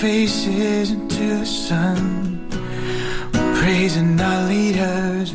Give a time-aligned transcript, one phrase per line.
[0.00, 2.48] faces into the sun.
[3.60, 5.34] Praising our leaders.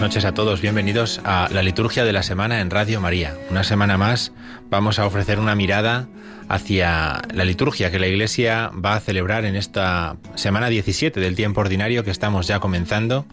[0.00, 3.36] Noches a todos, bienvenidos a la liturgia de la semana en Radio María.
[3.50, 4.30] Una semana más
[4.70, 6.08] vamos a ofrecer una mirada
[6.48, 11.60] hacia la liturgia que la Iglesia va a celebrar en esta semana 17 del tiempo
[11.60, 13.26] ordinario que estamos ya comenzando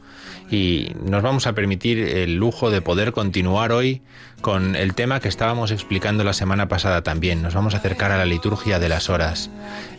[0.52, 4.02] y nos vamos a permitir el lujo de poder continuar hoy
[4.42, 7.42] con el tema que estábamos explicando la semana pasada también.
[7.42, 9.50] Nos vamos a acercar a la liturgia de las horas.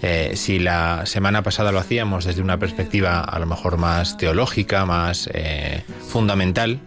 [0.02, 4.86] Eh, si la semana pasada lo hacíamos desde una perspectiva a lo mejor más teológica,
[4.86, 6.80] más eh, fundamental,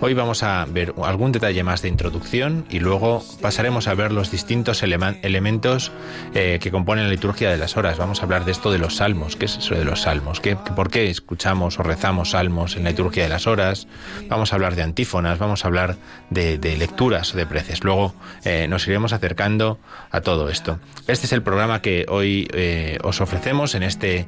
[0.00, 4.30] Hoy vamos a ver algún detalle más de introducción y luego pasaremos a ver los
[4.30, 5.90] distintos elementos
[6.34, 7.98] eh, que componen la liturgia de las horas.
[7.98, 9.36] Vamos a hablar de esto de los salmos.
[9.36, 10.40] ¿Qué es eso de los salmos?
[10.40, 13.88] ¿Qué, ¿Por qué escuchamos o rezamos salmos en la liturgia de las horas?
[14.28, 15.96] Vamos a hablar de antífonas, vamos a hablar
[16.30, 17.82] de, lecturas o de preces.
[17.82, 18.14] Luego
[18.44, 19.78] eh, nos iremos acercando
[20.10, 20.78] a todo esto.
[21.08, 24.26] Este es el programa que hoy eh, os ofrecemos en este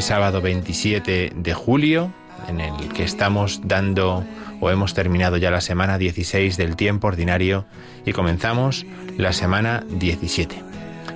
[0.00, 2.12] sábado 27 de julio,
[2.48, 4.24] en el que estamos dando
[4.70, 7.66] hemos terminado ya la semana 16 del tiempo ordinario
[8.04, 8.86] y comenzamos
[9.16, 10.62] la semana 17.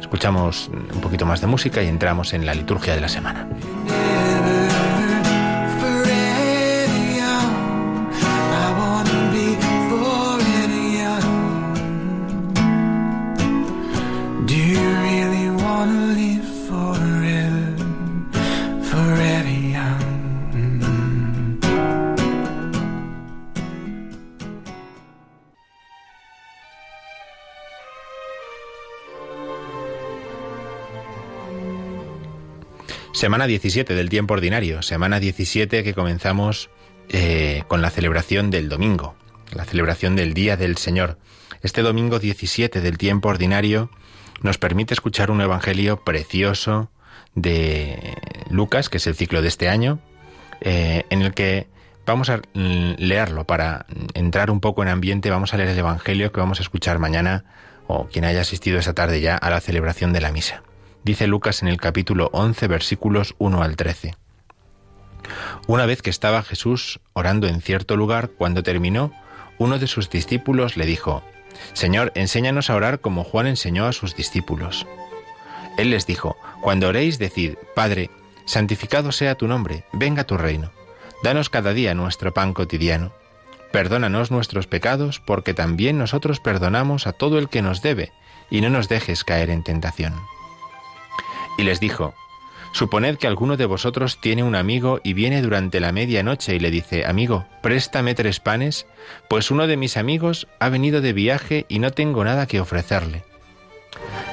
[0.00, 3.47] Escuchamos un poquito más de música y entramos en la liturgia de la semana.
[33.18, 36.70] Semana 17 del tiempo ordinario, semana 17 que comenzamos
[37.08, 39.16] eh, con la celebración del domingo,
[39.52, 41.18] la celebración del Día del Señor.
[41.60, 43.90] Este domingo 17 del tiempo ordinario
[44.42, 46.92] nos permite escuchar un evangelio precioso
[47.34, 48.14] de
[48.50, 49.98] Lucas, que es el ciclo de este año,
[50.60, 51.66] eh, en el que
[52.06, 56.38] vamos a leerlo para entrar un poco en ambiente, vamos a leer el evangelio que
[56.38, 57.44] vamos a escuchar mañana
[57.88, 60.62] o quien haya asistido esa tarde ya a la celebración de la misa
[61.04, 64.14] dice Lucas en el capítulo 11 versículos 1 al 13.
[65.66, 69.12] Una vez que estaba Jesús orando en cierto lugar, cuando terminó,
[69.58, 71.22] uno de sus discípulos le dijo,
[71.72, 74.86] Señor, enséñanos a orar como Juan enseñó a sus discípulos.
[75.76, 78.10] Él les dijo, Cuando oréis, decid, Padre,
[78.46, 80.70] santificado sea tu nombre, venga tu reino.
[81.22, 83.12] Danos cada día nuestro pan cotidiano.
[83.72, 88.12] Perdónanos nuestros pecados, porque también nosotros perdonamos a todo el que nos debe,
[88.50, 90.14] y no nos dejes caer en tentación.
[91.58, 92.14] Y les dijo,
[92.72, 96.70] Suponed que alguno de vosotros tiene un amigo y viene durante la medianoche y le
[96.70, 98.87] dice, Amigo, préstame tres panes,
[99.28, 103.25] pues uno de mis amigos ha venido de viaje y no tengo nada que ofrecerle.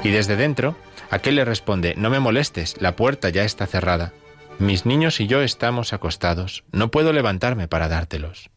[0.04, 0.76] Y desde dentro,
[1.10, 4.12] aquel le responde, No me molestes, la puerta ya está cerrada.
[4.60, 8.50] Mis niños y yo estamos acostados, no puedo levantarme para dártelos.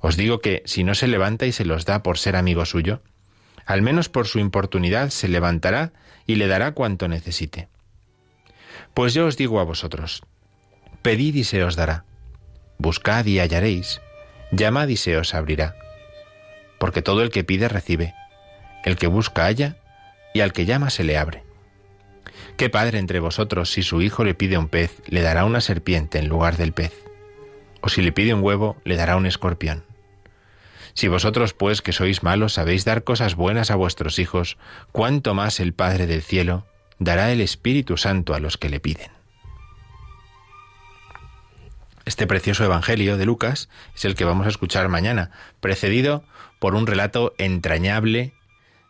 [0.00, 3.02] Os digo que si no se levanta y se los da por ser amigo suyo,
[3.68, 5.92] al menos por su importunidad se levantará
[6.26, 7.68] y le dará cuanto necesite.
[8.94, 10.22] Pues yo os digo a vosotros,
[11.02, 12.06] pedid y se os dará,
[12.78, 14.00] buscad y hallaréis,
[14.52, 15.76] llamad y se os abrirá,
[16.78, 18.14] porque todo el que pide recibe,
[18.86, 19.76] el que busca halla,
[20.32, 21.44] y al que llama se le abre.
[22.56, 26.18] ¿Qué padre entre vosotros, si su hijo le pide un pez, le dará una serpiente
[26.18, 26.94] en lugar del pez?
[27.82, 29.87] ¿O si le pide un huevo, le dará un escorpión?
[30.94, 34.56] Si vosotros, pues, que sois malos, sabéis dar cosas buenas a vuestros hijos,
[34.92, 36.66] cuánto más el Padre del cielo
[36.98, 39.10] dará el Espíritu Santo a los que le piden.
[42.04, 45.30] Este precioso Evangelio de Lucas es el que vamos a escuchar mañana,
[45.60, 46.24] precedido
[46.58, 48.32] por un relato entrañable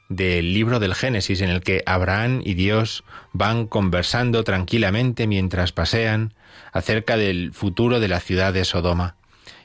[0.09, 6.33] del libro del Génesis en el que Abraham y Dios van conversando tranquilamente mientras pasean
[6.73, 9.18] acerca del futuro de la ciudad de Sodoma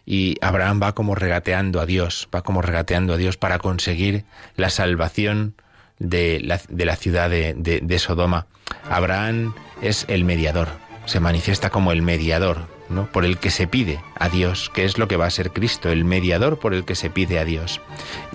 [0.06, 4.70] y Abraham va como regateando a Dios, va como regateando a Dios para conseguir la
[4.70, 5.56] salvación
[6.00, 8.48] de la, ciudad de, de, Sodoma.
[8.90, 10.68] Abraham es el mediador,
[11.06, 13.10] se manifiesta como el mediador, ¿no?
[13.12, 15.90] por el que se pide a Dios, que es lo que va a ser Cristo,
[15.90, 17.80] el mediador por el que se pide a Dios.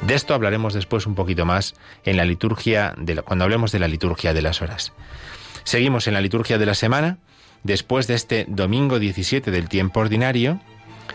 [0.02, 1.74] De esto hablaremos después un poquito más
[2.04, 4.92] en la liturgia, de cuando hablemos de la liturgia de las horas.
[5.64, 7.18] Seguimos en la liturgia de la semana,
[7.62, 10.60] después de este domingo 17 del tiempo ordinario,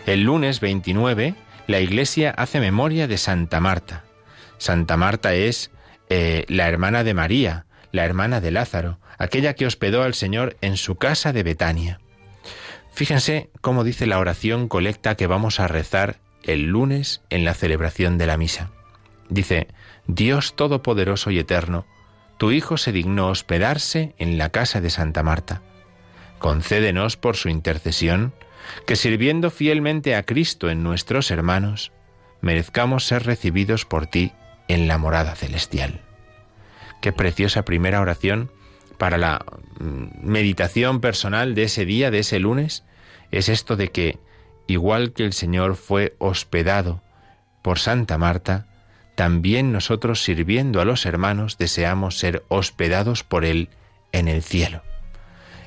[0.06, 1.34] el lunes 29
[1.66, 4.04] la Iglesia hace memoria de Santa Marta.
[4.58, 5.70] Santa Marta es
[6.10, 10.76] eh, la hermana de María, la hermana de Lázaro, aquella que hospedó al Señor en
[10.76, 12.00] su casa de Betania.
[12.92, 18.18] Fíjense cómo dice la oración colecta que vamos a rezar el lunes en la celebración
[18.18, 18.70] de la misa.
[19.30, 19.68] Dice,
[20.06, 21.86] Dios Todopoderoso y Eterno,
[22.36, 25.62] tu Hijo se dignó hospedarse en la casa de Santa Marta.
[26.38, 28.34] Concédenos por su intercesión
[28.86, 31.92] que sirviendo fielmente a Cristo en nuestros hermanos,
[32.40, 34.32] merezcamos ser recibidos por ti
[34.68, 36.00] en la morada celestial.
[37.00, 38.50] Qué preciosa primera oración
[38.98, 39.44] para la
[39.78, 42.84] mm, meditación personal de ese día, de ese lunes,
[43.30, 44.18] es esto de que,
[44.66, 47.02] igual que el Señor fue hospedado
[47.62, 48.66] por Santa Marta,
[49.14, 53.68] también nosotros sirviendo a los hermanos deseamos ser hospedados por Él
[54.12, 54.82] en el cielo.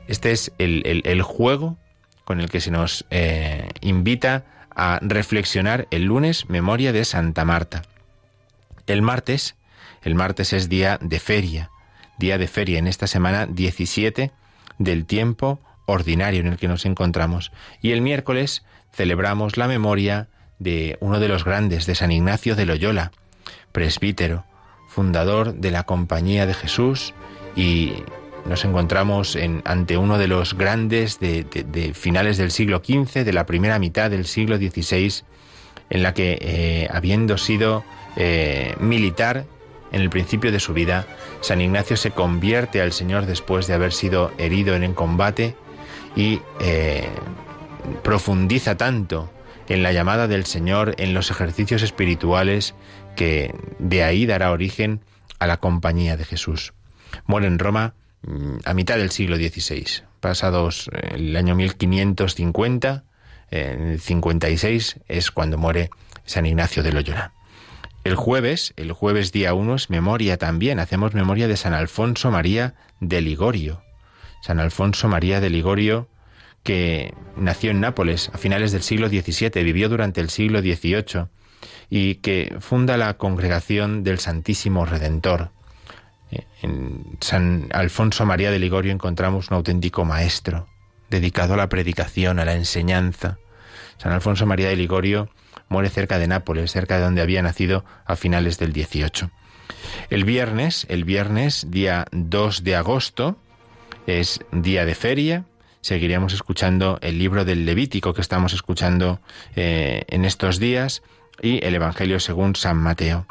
[0.08, 1.78] Este es el, el juego
[2.28, 4.44] con el que se nos eh, invita
[4.76, 7.84] a reflexionar el lunes memoria de Santa Marta.
[8.86, 9.56] El martes,
[10.04, 11.72] el martes es día de feria,
[12.18, 14.34] día de feria en esta semana 17
[14.78, 17.54] del tiempo ordinario en el que nos encontramos.
[17.82, 20.28] Y el miércoles celebramos la memoria
[20.60, 23.14] de uno de los grandes, de San Ignacio de Loyola,
[23.72, 24.44] presbítero,
[24.90, 27.14] fundador de la Compañía de Jesús
[27.56, 27.94] y
[28.48, 33.46] nos encontramos en, ante uno de los grandes de, finales del siglo XV, de la
[33.46, 35.24] primera mitad del siglo XVI,
[35.90, 37.84] en la que, eh, habiendo sido
[38.16, 39.46] eh, militar
[39.92, 41.06] en el principio de su vida,
[41.42, 45.56] San Ignacio se convierte al Señor después de haber sido herido en el combate
[46.16, 47.08] y eh,
[48.04, 49.30] profundiza tanto
[49.70, 52.76] en la llamada del Señor, en los ejercicios espirituales,
[53.16, 55.02] que de ahí dará origen
[55.40, 56.74] a la compañía de Jesús.
[57.26, 57.94] Muere en Roma
[58.66, 63.04] a mitad del siglo XVI, pasados eh, el año 1550,
[63.50, 65.90] en el 56 es cuando muere
[66.26, 67.34] San Ignacio de Loyola.
[68.04, 72.76] El jueves, el jueves día 1 es memoria también, hacemos memoria de San Alfonso María
[73.00, 73.82] de Ligorio.
[74.42, 76.08] San Alfonso María de Ligorio,
[76.64, 81.28] que nació en Nápoles a finales del siglo XVII, vivió durante el siglo XVIII
[81.90, 85.52] y que funda la Congregación del Santísimo Redentor.
[86.62, 90.68] En San Alfonso María de Ligorio encontramos un auténtico maestro,
[91.10, 93.38] dedicado a la predicación, a la enseñanza.
[93.98, 95.30] San Alfonso María de Ligorio
[95.70, 99.32] muere cerca de Nápoles, cerca de donde había nacido a finales del 18.
[100.10, 103.38] El viernes, el viernes, día 2 de agosto,
[104.06, 105.46] es día de feria.
[105.82, 109.20] Seguiremos escuchando el libro del Levítico que estamos escuchando
[109.56, 111.04] eh, en estos días
[111.42, 113.28] y el Evangelio según San Mateo.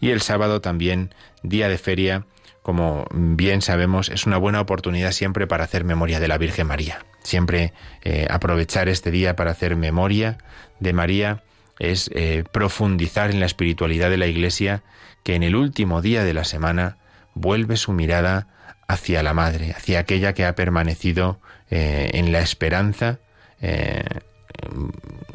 [0.00, 2.26] Y el sábado también, día de feria,
[2.62, 7.04] como bien sabemos, es una buena oportunidad siempre para hacer memoria de la Virgen María.
[7.22, 10.38] Siempre eh, aprovechar este día para hacer memoria
[10.78, 11.42] de María
[11.78, 14.82] es eh, profundizar en la espiritualidad de la Iglesia
[15.22, 16.98] que en el último día de la semana
[17.34, 18.48] vuelve su mirada
[18.88, 21.40] hacia la Madre, hacia aquella que ha permanecido
[21.70, 23.20] eh, en la esperanza,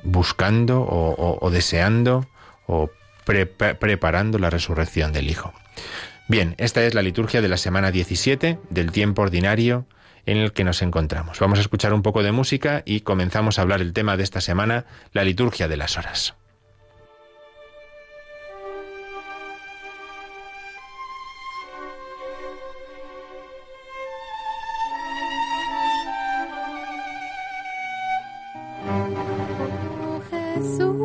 [0.03, 2.27] buscando o, deseando
[2.65, 2.89] o
[3.24, 5.53] preparando la resurrección del Hijo.
[6.27, 9.86] Bien, esta es la liturgia de la semana 17 del tiempo ordinario
[10.25, 11.39] en el que nos encontramos.
[11.39, 14.41] Vamos a escuchar un poco de música y comenzamos a hablar el tema de esta
[14.41, 16.34] semana, la liturgia de las horas.
[28.88, 31.05] Oh, Jesús.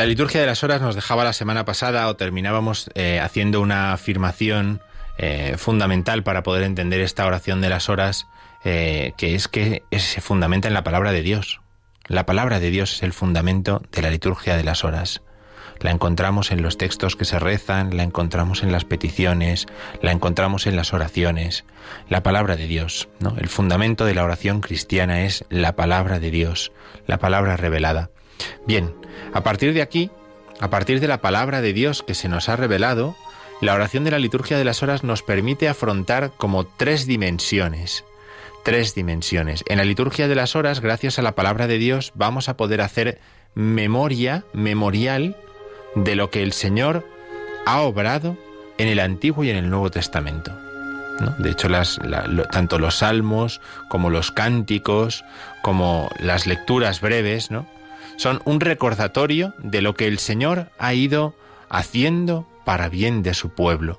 [0.00, 3.92] La liturgia de las horas nos dejaba la semana pasada o terminábamos eh, haciendo una
[3.92, 4.80] afirmación
[5.18, 8.26] eh, fundamental para poder entender esta oración de las horas,
[8.64, 11.60] eh, que es que se fundamenta en la palabra de Dios.
[12.06, 15.20] La palabra de Dios es el fundamento de la liturgia de las horas.
[15.80, 19.66] La encontramos en los textos que se rezan, la encontramos en las peticiones,
[20.00, 21.66] la encontramos en las oraciones.
[22.08, 23.36] La palabra de Dios, ¿no?
[23.36, 26.72] El fundamento de la oración cristiana es la palabra de Dios,
[27.06, 28.08] la palabra revelada.
[28.66, 28.94] Bien,
[29.32, 30.10] a partir de aquí,
[30.60, 33.16] a partir de la palabra de Dios que se nos ha revelado,
[33.60, 38.04] la oración de la liturgia de las horas nos permite afrontar como tres dimensiones.
[38.64, 39.64] Tres dimensiones.
[39.66, 42.80] En la liturgia de las horas, gracias a la palabra de Dios, vamos a poder
[42.80, 43.18] hacer
[43.54, 45.36] memoria, memorial,
[45.94, 47.06] de lo que el Señor
[47.66, 48.36] ha obrado
[48.78, 50.52] en el Antiguo y en el Nuevo Testamento.
[51.38, 51.68] De hecho,
[52.50, 55.22] tanto los salmos como los cánticos,
[55.62, 57.66] como las lecturas breves, ¿no?
[58.20, 61.34] Son un recordatorio de lo que el Señor ha ido
[61.70, 63.98] haciendo para bien de su pueblo.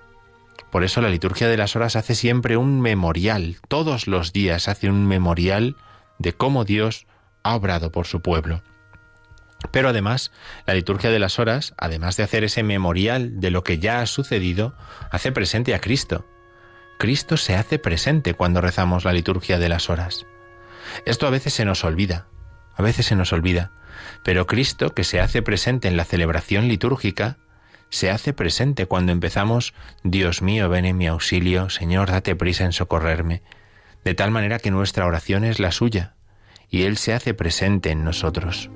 [0.69, 4.91] Por eso la liturgia de las horas hace siempre un memorial, todos los días hace
[4.91, 5.75] un memorial
[6.19, 7.07] de cómo Dios
[7.41, 8.61] ha obrado por su pueblo.
[9.71, 10.31] Pero además,
[10.67, 14.05] la liturgia de las horas, además de hacer ese memorial de lo que ya ha
[14.05, 14.75] sucedido,
[15.09, 16.27] hace presente a Cristo.
[16.99, 20.27] Cristo se hace presente cuando rezamos la liturgia de las horas.
[21.07, 22.27] Esto a veces se nos olvida,
[22.75, 23.71] a veces se nos olvida,
[24.23, 27.37] pero Cristo, que se hace presente en la celebración litúrgica,
[27.89, 29.73] se hace presente cuando empezamos,
[30.03, 33.41] Dios mío, ven en mi auxilio, Señor, date prisa en socorrerme,
[34.05, 36.15] de tal manera que nuestra oración es la suya,
[36.69, 38.69] y Él se hace presente en nosotros.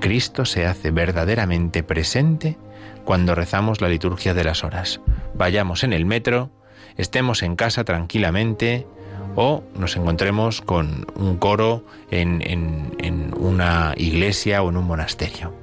[0.00, 2.56] Cristo se hace verdaderamente presente
[3.04, 5.00] cuando rezamos la liturgia de las horas.
[5.34, 6.52] Vayamos en el metro,
[6.96, 8.86] estemos en casa tranquilamente,
[9.34, 15.54] o nos encontremos con un coro en, en, una iglesia o en un monasterio.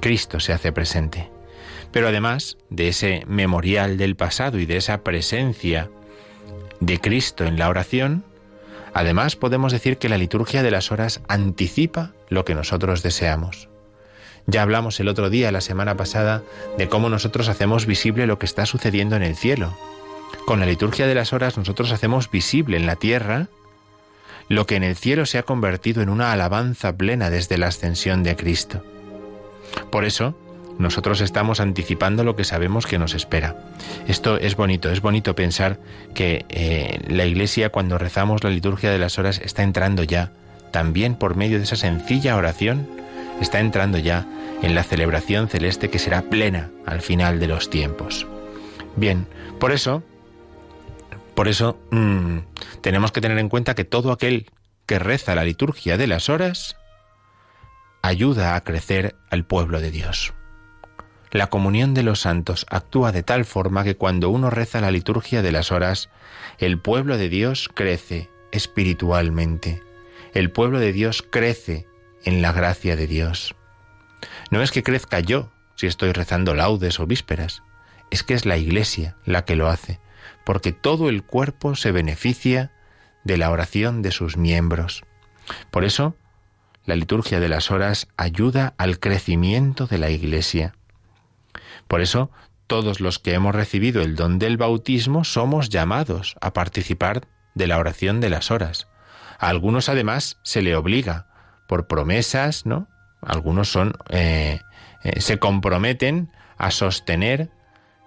[0.00, 1.30] Cristo se hace presente.
[1.90, 5.90] Pero además de ese memorial del pasado y de esa presencia
[6.80, 8.24] de Cristo en la oración,
[8.92, 13.68] además podemos decir que la liturgia de las horas anticipa lo que nosotros deseamos.
[14.46, 16.42] Ya hablamos el otro día, la semana pasada,
[16.76, 19.74] de cómo nosotros hacemos visible lo que está sucediendo en el cielo.
[20.46, 23.48] Con la liturgia de las horas nosotros hacemos visible en la tierra
[24.48, 28.22] lo que en el cielo se ha convertido en una alabanza plena desde la ascensión
[28.22, 28.84] de Cristo.
[29.90, 30.36] Por eso,
[30.78, 33.56] nosotros estamos anticipando lo que sabemos que nos espera.
[34.06, 35.78] Esto es bonito, es bonito pensar
[36.14, 40.32] que eh, la Iglesia cuando rezamos la liturgia de las horas está entrando ya,
[40.72, 42.86] también por medio de esa sencilla oración,
[43.40, 44.26] está entrando ya
[44.62, 48.26] en la celebración celeste que será plena al final de los tiempos.
[48.96, 49.26] Bien,
[49.58, 50.02] por eso,
[51.34, 52.38] por eso mm,
[52.80, 54.50] tenemos que tener en cuenta que todo aquel
[54.86, 56.76] que reza la liturgia de las horas
[58.02, 60.34] ayuda a crecer al pueblo de Dios.
[61.30, 65.42] La comunión de los santos actúa de tal forma que cuando uno reza la liturgia
[65.42, 66.10] de las horas,
[66.58, 69.82] el pueblo de Dios crece espiritualmente.
[70.32, 71.88] El pueblo de Dios crece
[72.24, 73.56] en la gracia de Dios.
[74.50, 77.62] No es que crezca yo si estoy rezando laudes o vísperas,
[78.10, 79.98] es que es la Iglesia la que lo hace,
[80.44, 82.72] porque todo el cuerpo se beneficia
[83.24, 85.04] de la oración de sus miembros.
[85.70, 86.14] Por eso,
[86.84, 90.74] la liturgia de las horas ayuda al crecimiento de la Iglesia.
[91.88, 92.30] Por eso,
[92.66, 97.78] todos los que hemos recibido el don del bautismo somos llamados a participar de la
[97.78, 98.88] oración de las horas.
[99.38, 101.26] A algunos además se le obliga
[101.68, 102.88] por promesas, ¿no?
[103.22, 104.60] Algunos son eh,
[105.02, 107.50] eh, se comprometen a sostener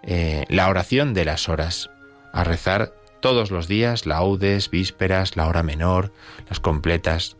[0.03, 1.89] eh, la oración de las horas,
[2.37, 6.13] a rezar todos los días laudes, vísperas, la hora menor,
[6.47, 7.35] las completas.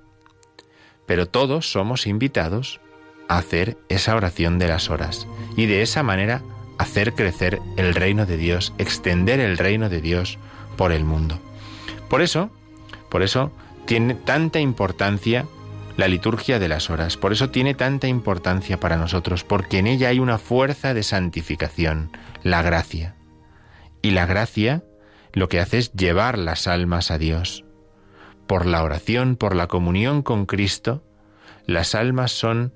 [1.05, 2.81] Pero todos somos invitados
[3.27, 6.41] hacer esa oración de las horas y de esa manera
[6.79, 10.39] hacer crecer el reino de Dios, extender el reino de Dios
[10.77, 11.37] por el mundo.
[12.09, 12.49] Por eso,
[13.11, 13.51] por eso
[13.85, 15.45] tiene tanta importancia
[15.95, 20.09] la liturgia de las horas, por eso tiene tanta importancia para nosotros, porque en ella
[20.09, 22.09] hay una fuerza de santificación,
[22.41, 23.16] la gracia.
[24.01, 24.83] Y la gracia
[25.33, 27.63] lo que hace es llevar las almas a Dios.
[28.47, 31.03] Por la oración, por la comunión con Cristo,
[31.65, 32.73] las almas son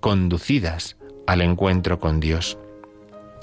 [0.00, 0.96] conducidas
[1.26, 2.58] al encuentro con Dios.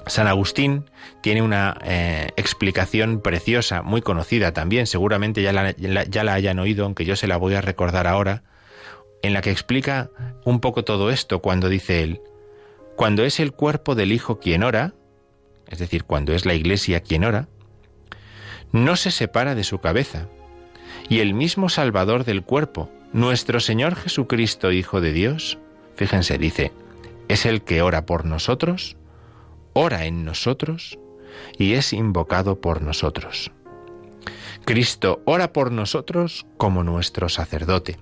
[0.07, 0.89] San Agustín
[1.21, 6.86] tiene una eh, explicación preciosa, muy conocida también, seguramente ya la, ya la hayan oído,
[6.86, 8.43] aunque yo se la voy a recordar ahora,
[9.21, 10.10] en la que explica
[10.43, 12.21] un poco todo esto cuando dice él,
[12.95, 14.93] cuando es el cuerpo del Hijo quien ora,
[15.71, 17.47] es decir, cuando es la Iglesia quien ora,
[18.71, 20.27] no se separa de su cabeza,
[21.10, 25.57] y el mismo Salvador del cuerpo, nuestro Señor Jesucristo, Hijo de Dios,
[26.01, 26.71] Fíjense, dice,
[27.27, 28.97] es el que ora por nosotros,
[29.73, 30.97] ora en nosotros
[31.60, 33.51] y es invocado por nosotros.
[34.65, 37.99] Cristo ora por nosotros como nuestro sacerdote.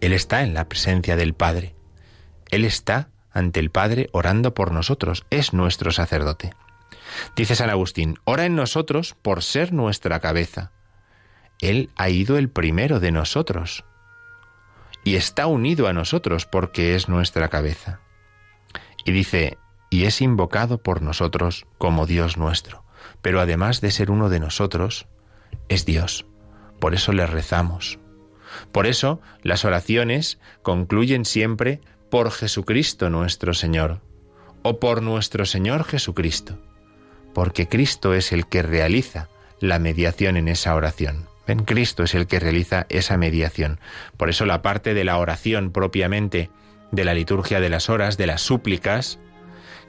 [0.00, 1.76] Él está en la presencia del Padre.
[2.50, 5.26] Él está ante el Padre orando por nosotros.
[5.30, 6.54] Es nuestro sacerdote.
[7.36, 10.72] Dice San Agustín, ora en nosotros por ser nuestra cabeza.
[11.60, 13.84] Él ha ido el primero de nosotros
[15.04, 18.00] y está unido a nosotros porque es nuestra cabeza.
[19.04, 19.58] Y dice,
[19.90, 22.84] y es invocado por nosotros como Dios nuestro.
[23.22, 25.06] Pero además de ser uno de nosotros,
[25.68, 26.26] es Dios.
[26.78, 27.98] Por eso le rezamos.
[28.72, 31.80] Por eso las oraciones concluyen siempre
[32.10, 34.00] por Jesucristo nuestro Señor,
[34.62, 36.58] o por nuestro Señor Jesucristo,
[37.34, 39.28] porque Cristo es el que realiza
[39.60, 41.26] la mediación en esa oración.
[41.46, 43.80] En Cristo es el que realiza esa mediación.
[44.16, 46.50] Por eso la parte de la oración propiamente
[46.90, 49.18] de la liturgia de las horas, de las súplicas,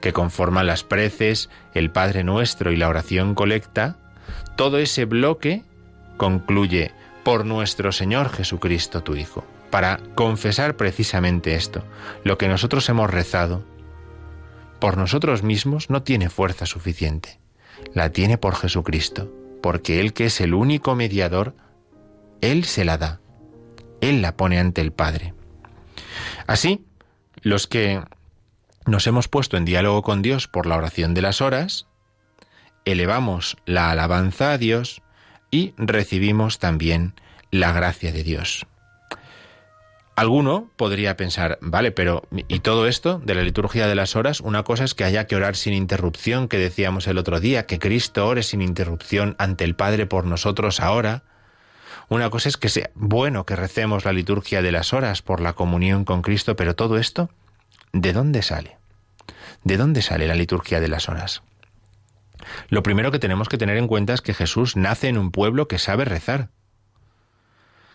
[0.00, 3.96] que conforman las preces, el Padre Nuestro y la oración colecta,
[4.56, 5.62] todo ese bloque
[6.16, 11.84] concluye por nuestro Señor Jesucristo, tu Hijo, para confesar precisamente esto.
[12.24, 13.64] Lo que nosotros hemos rezado
[14.80, 17.38] por nosotros mismos no tiene fuerza suficiente,
[17.94, 19.30] la tiene por Jesucristo
[19.60, 21.54] porque Él que es el único mediador,
[22.40, 23.20] Él se la da,
[24.00, 25.34] Él la pone ante el Padre.
[26.46, 26.84] Así,
[27.42, 28.02] los que
[28.86, 31.86] nos hemos puesto en diálogo con Dios por la oración de las horas,
[32.84, 35.02] elevamos la alabanza a Dios
[35.50, 37.14] y recibimos también
[37.50, 38.66] la gracia de Dios.
[40.20, 44.40] Alguno podría pensar, vale, pero ¿y todo esto de la liturgia de las horas?
[44.40, 47.78] Una cosa es que haya que orar sin interrupción, que decíamos el otro día, que
[47.78, 51.22] Cristo ore sin interrupción ante el Padre por nosotros ahora.
[52.10, 55.54] Una cosa es que sea bueno que recemos la liturgia de las horas por la
[55.54, 57.30] comunión con Cristo, pero todo esto,
[57.94, 58.76] ¿de dónde sale?
[59.64, 61.42] ¿De dónde sale la liturgia de las horas?
[62.68, 65.66] Lo primero que tenemos que tener en cuenta es que Jesús nace en un pueblo
[65.66, 66.50] que sabe rezar,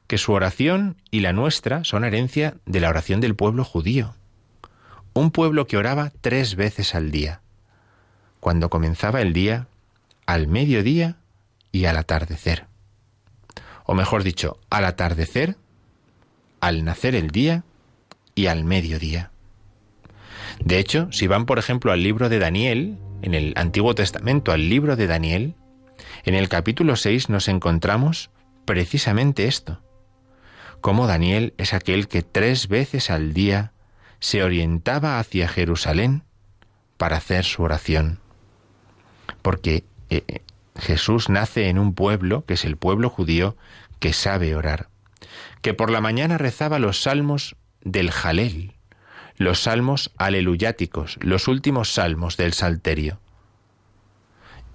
[0.08, 4.15] que su oración y la nuestra son herencia de la oración del pueblo judío.
[5.13, 7.41] Un pueblo que oraba tres veces al día,
[8.39, 9.68] cuando comenzaba el día,
[10.26, 11.18] al mediodía
[11.72, 12.68] y al atardecer.
[13.86, 15.58] O mejor dicho, al atardecer,
[16.60, 17.63] al nacer el día
[18.34, 19.32] y al mediodía.
[20.60, 24.70] De hecho, si van, por ejemplo, al libro de Daniel, en el Antiguo Testamento, al
[24.70, 25.56] libro de Daniel,
[26.24, 28.30] en el capítulo 6 nos encontramos
[28.65, 29.82] precisamente esto.
[30.86, 33.71] Cómo Daniel es aquel que tres veces al día
[34.19, 36.21] se orientaba hacia Jerusalén
[36.98, 38.19] para hacer su oración.
[39.41, 40.43] Porque eh, eh,
[40.78, 43.58] Jesús nace en un pueblo, que es el pueblo judío,
[43.98, 44.89] que sabe orar.
[45.63, 48.76] Que por la mañana rezaba los salmos del Jalel,
[49.38, 53.19] los salmos aleluyáticos, los últimos salmos del Salterio.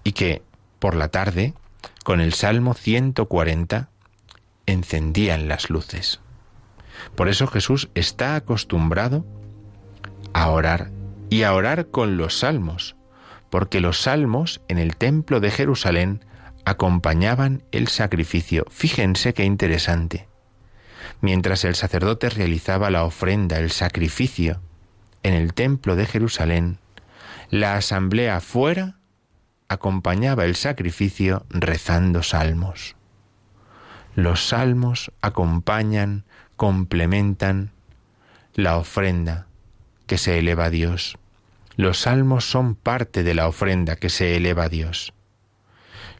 [0.03, 0.43] Y que
[0.81, 1.55] por la tarde,
[2.03, 3.91] con el Salmo 140,
[4.71, 6.21] encendían las luces.
[7.15, 9.25] Por eso Jesús está acostumbrado
[10.33, 10.91] a orar
[11.29, 12.97] y a orar con los salmos,
[13.51, 16.25] porque los salmos en el templo de Jerusalén
[16.65, 18.65] acompañaban el sacrificio.
[18.71, 20.29] Fíjense qué interesante.
[21.21, 24.61] Mientras el sacerdote realizaba la ofrenda, el sacrificio,
[25.23, 26.79] en el templo de Jerusalén,
[27.51, 28.99] la asamblea fuera
[29.69, 32.97] acompañaba el sacrificio rezando salmos.
[34.15, 36.25] Los salmos acompañan,
[36.57, 37.71] complementan
[38.55, 39.47] la ofrenda
[40.07, 41.17] que se eleva a Dios.
[41.77, 45.15] Los salmos son parte de la ofrenda que se eleva a Dios.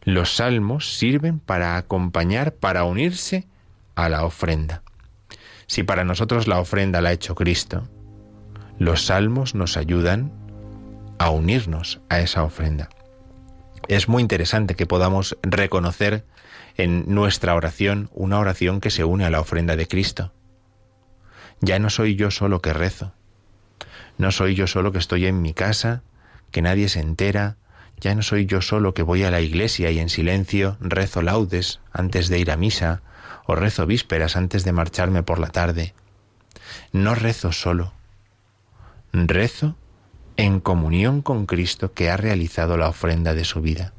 [0.03, 3.45] Los salmos sirven para acompañar, para unirse
[3.95, 4.81] a la ofrenda.
[5.67, 7.87] Si para nosotros la ofrenda la ha hecho Cristo,
[8.79, 10.31] los salmos nos ayudan
[11.19, 12.89] a unirnos a esa ofrenda.
[13.87, 16.25] Es muy interesante que podamos reconocer
[16.77, 20.33] en nuestra oración una oración que se une a la ofrenda de Cristo.
[21.59, 23.13] Ya no soy yo solo que rezo,
[24.17, 26.03] no soy yo solo que estoy en mi casa,
[26.51, 27.57] que nadie se entera,
[27.99, 31.79] ya no soy yo solo que voy a la iglesia y en silencio rezo laudes
[31.91, 33.01] antes de ir a misa
[33.45, 35.93] o rezo vísperas antes de marcharme por la tarde.
[36.91, 37.93] No rezo solo,
[39.13, 39.75] rezo
[40.37, 43.93] en comunión con Cristo que ha realizado la ofrenda de su vida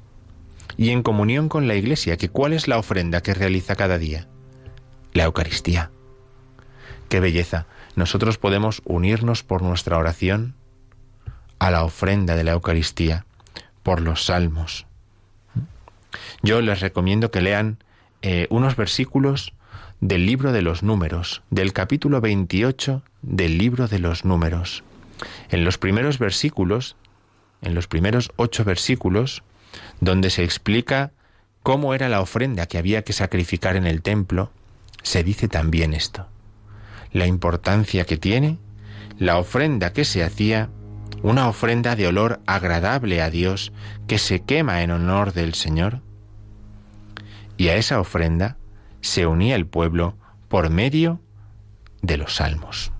[0.77, 4.29] y en comunión con la Iglesia, que cuál es la ofrenda que realiza cada día?
[5.13, 5.91] La Eucaristía.
[7.09, 7.67] Qué belleza.
[7.95, 10.55] Nosotros podemos unirnos por nuestra oración
[11.59, 13.27] a la ofrenda de la Eucaristía,
[13.83, 14.87] por los salmos.
[16.43, 17.79] Yo les recomiendo que lean
[18.23, 19.53] eh, unos versículos
[20.01, 24.83] del libro de los números, del capítulo 28 del libro de los números.
[25.51, 26.97] En los primeros versículos,
[27.61, 29.45] en los primeros ocho versículos,
[30.01, 31.13] donde se explica
[31.63, 34.51] cómo era la ofrenda que había que sacrificar en el templo,
[35.03, 36.27] se dice también esto.
[37.13, 38.59] La importancia que tiene
[39.19, 40.71] la ofrenda que se hacía,
[41.23, 43.73] una ofrenda de olor agradable a Dios
[44.09, 46.01] que se quema en honor del Señor.
[47.57, 48.57] Y a esa ofrenda
[49.01, 50.17] se unía el pueblo
[50.49, 51.21] por medio
[52.01, 52.93] de los salmos.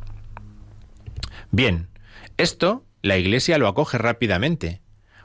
[1.51, 1.89] Bien,
[2.37, 4.81] esto la Iglesia lo acoge rápidamente,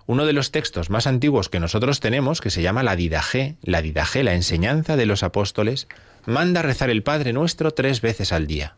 [0.08, 3.82] uno de los textos más antiguos que nosotros tenemos, que se llama la Didaje, la
[3.82, 5.88] Didaje, la enseñanza de los apóstoles,
[6.26, 8.78] manda rezar el Padre Nuestro tres veces al día.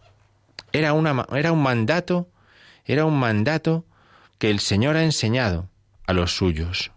[0.74, 0.94] Era,
[1.34, 2.30] era un mandato,
[2.84, 3.86] era un mandato
[4.40, 5.70] que el Señor ha enseñado
[6.08, 6.92] a los suyos.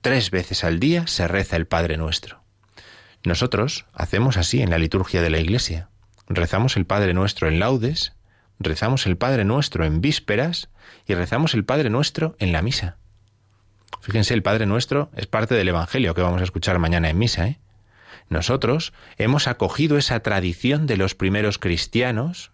[0.00, 2.40] Tres veces al día se reza el Padre Nuestro.
[3.24, 5.88] Nosotros hacemos así en la liturgia de la Iglesia.
[6.28, 8.12] Rezamos el Padre Nuestro en laudes,
[8.60, 10.68] rezamos el Padre Nuestro en vísperas
[11.06, 12.98] y rezamos el Padre Nuestro en la misa.
[14.02, 17.46] Fíjense, el Padre Nuestro es parte del Evangelio que vamos a escuchar mañana en misa.
[17.46, 17.58] ¿eh?
[18.28, 22.52] Nosotros hemos acogido esa tradición de los primeros cristianos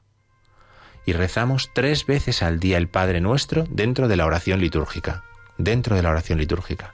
[1.04, 5.24] y rezamos tres veces al día el Padre Nuestro dentro de la oración litúrgica.
[5.58, 6.92] Dentro de la oración litúrgica.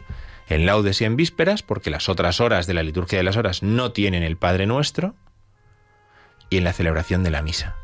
[0.48, 3.62] En laudes y en vísperas, porque las otras horas de la liturgia de las horas
[3.62, 5.14] no tienen el Padre Nuestro,
[6.50, 7.76] y en la celebración de la misa.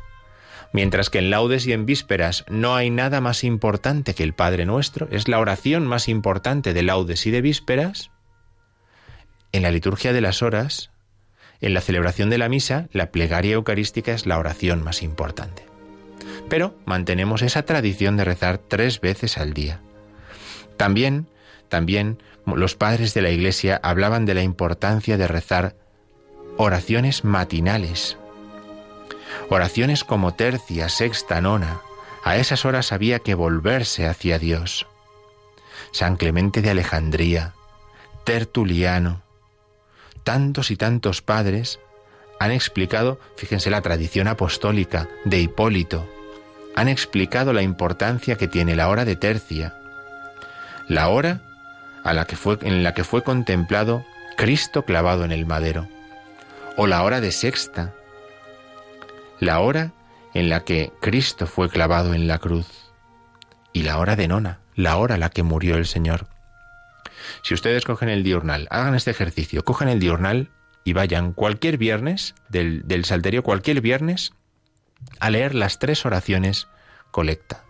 [0.71, 4.65] Mientras que en laudes y en vísperas no hay nada más importante que el Padre
[4.65, 8.11] Nuestro, es la oración más importante de laudes y de vísperas,
[9.51, 10.91] en la liturgia de las horas,
[11.59, 15.65] en la celebración de la misa, la plegaria eucarística es la oración más importante.
[16.49, 19.81] Pero mantenemos esa tradición de rezar tres veces al día.
[20.77, 21.27] También,
[21.67, 25.75] también los padres de la Iglesia hablaban de la importancia de rezar
[26.57, 28.18] oraciones matinales,
[29.49, 31.81] Oraciones como tercia, sexta, nona.
[32.23, 34.87] A esas horas había que volverse hacia Dios.
[35.91, 37.53] San Clemente de Alejandría,
[38.23, 39.23] Tertuliano,
[40.23, 41.79] tantos y tantos padres
[42.39, 46.07] han explicado, fíjense la tradición apostólica de Hipólito,
[46.75, 49.75] han explicado la importancia que tiene la hora de tercia,
[50.87, 51.41] la hora
[52.03, 54.05] a la que fue, en la que fue contemplado
[54.37, 55.87] Cristo clavado en el madero,
[56.77, 57.93] o la hora de sexta,
[59.39, 59.93] la hora
[60.33, 62.67] en la que Cristo fue clavado en la cruz
[63.73, 66.27] y la hora de nona, la hora en la que murió el Señor.
[67.43, 70.49] Si ustedes cogen el diurnal, hagan este ejercicio, cogen el diurnal
[70.83, 74.33] y vayan cualquier viernes del, del Salterio, cualquier viernes,
[75.19, 76.67] a leer las tres oraciones
[77.11, 77.63] colecta,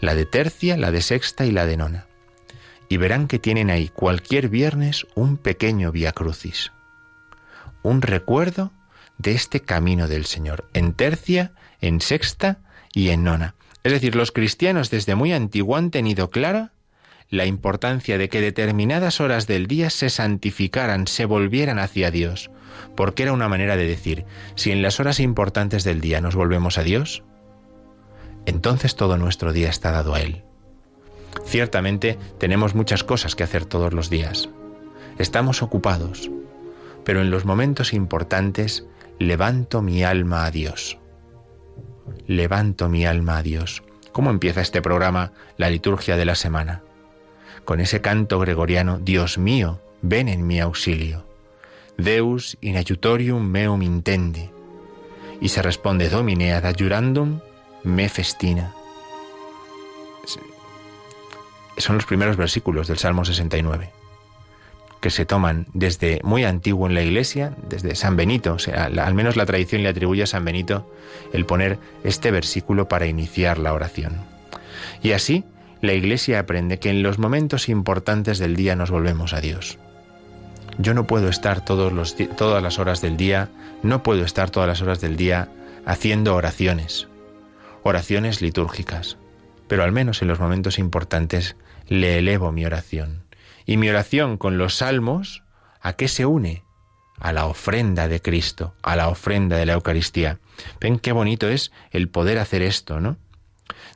[0.00, 2.06] la de tercia, la de sexta y la de nona.
[2.88, 6.72] Y verán que tienen ahí cualquier viernes un pequeño via crucis,
[7.82, 8.72] un recuerdo
[9.18, 12.58] de este camino del Señor, en tercia, en sexta
[12.92, 13.54] y en nona.
[13.82, 16.72] Es decir, los cristianos desde muy antiguo han tenido clara
[17.30, 22.50] la importancia de que determinadas horas del día se santificaran, se volvieran hacia Dios,
[22.96, 24.24] porque era una manera de decir,
[24.54, 27.24] si en las horas importantes del día nos volvemos a Dios,
[28.46, 30.44] entonces todo nuestro día está dado a Él.
[31.44, 34.48] Ciertamente tenemos muchas cosas que hacer todos los días.
[35.18, 36.30] Estamos ocupados,
[37.04, 38.86] pero en los momentos importantes
[39.18, 40.98] levanto mi alma a Dios.
[42.26, 43.82] Levanto mi alma a Dios.
[44.12, 46.82] ¿Cómo empieza este programa, la liturgia de la semana?
[47.64, 51.26] Con ese canto gregoriano, Dios mío, ven en mi auxilio.
[51.96, 54.50] Deus in aiutorium meum intendi.
[55.40, 57.40] Y se responde Domine ad adjurandum
[57.82, 58.74] me festina.
[61.76, 64.03] Son los primeros versículos del Salmo 69
[65.04, 69.12] que se toman desde muy antiguo en la Iglesia, desde San Benito, o sea, al
[69.12, 70.90] menos la tradición le atribuye a San Benito
[71.34, 74.14] el poner este versículo para iniciar la oración.
[75.02, 75.44] Y así
[75.82, 79.78] la Iglesia aprende que en los momentos importantes del día nos volvemos a Dios.
[80.78, 83.50] Yo no puedo estar todos los, todas las horas del día,
[83.82, 85.50] no puedo estar todas las horas del día
[85.84, 87.08] haciendo oraciones,
[87.82, 89.18] oraciones litúrgicas,
[89.68, 91.56] pero al menos en los momentos importantes
[91.88, 93.23] le elevo mi oración.
[93.66, 95.42] Y mi oración con los salmos,
[95.80, 96.64] ¿a qué se une?
[97.18, 100.38] A la ofrenda de Cristo, a la ofrenda de la Eucaristía.
[100.80, 103.16] Ven qué bonito es el poder hacer esto, ¿no?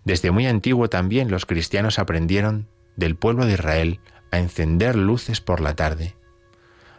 [0.04, 4.00] Desde muy antiguo también los cristianos aprendieron del pueblo de Israel
[4.30, 6.16] a encender luces por la tarde,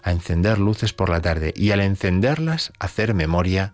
[0.04, 3.74] a encender luces por la tarde y al encenderlas hacer memoria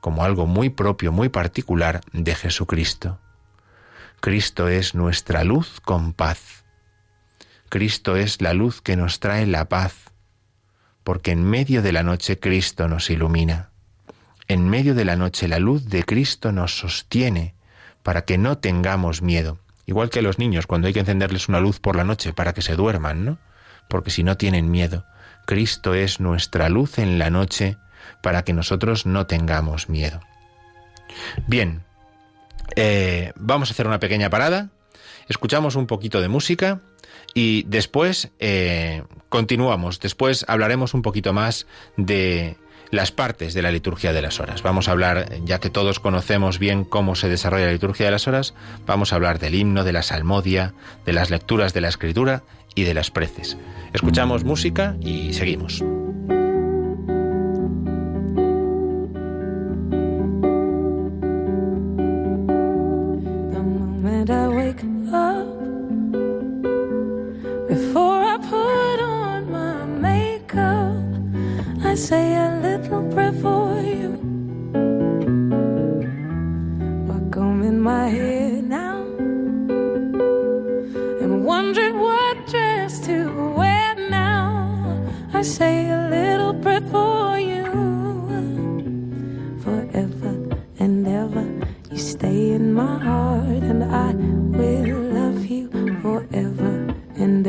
[0.00, 3.18] como algo muy propio, muy particular de Jesucristo.
[4.20, 6.57] Cristo es nuestra luz con paz.
[7.68, 9.94] Cristo es la luz que nos trae la paz,
[11.04, 13.70] porque en medio de la noche Cristo nos ilumina.
[14.46, 17.54] En medio de la noche la luz de Cristo nos sostiene
[18.02, 19.58] para que no tengamos miedo.
[19.84, 22.54] Igual que a los niños cuando hay que encenderles una luz por la noche para
[22.54, 23.38] que se duerman, ¿no?
[23.88, 25.04] Porque si no tienen miedo,
[25.46, 27.76] Cristo es nuestra luz en la noche
[28.22, 30.20] para que nosotros no tengamos miedo.
[31.46, 31.82] Bien,
[32.76, 34.68] eh, vamos a hacer una pequeña parada,
[35.28, 36.80] escuchamos un poquito de música
[37.34, 42.56] y después eh, continuamos, después hablaremos un poquito más de
[42.90, 44.62] las partes de la liturgia de las horas.
[44.62, 48.26] Vamos a hablar, ya que todos conocemos bien cómo se desarrolla la liturgia de las
[48.26, 48.54] horas,
[48.86, 52.42] vamos a hablar del himno, de la salmodia, de las lecturas de la escritura
[52.74, 53.56] y de las preces.
[53.92, 55.82] Escuchamos música y seguimos.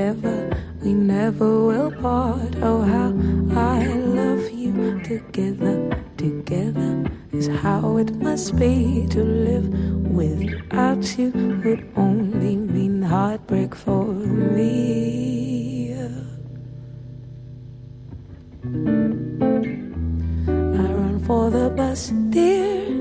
[0.09, 2.55] We never will part.
[2.63, 3.09] Oh, how
[3.55, 4.99] I love you.
[5.03, 9.67] Together, together is how it must be to live
[10.09, 11.29] without you
[11.63, 15.93] would only mean heartbreak for me.
[20.73, 22.98] I run for the bus, dear.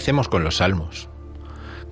[0.00, 1.08] Hacemos con los salmos?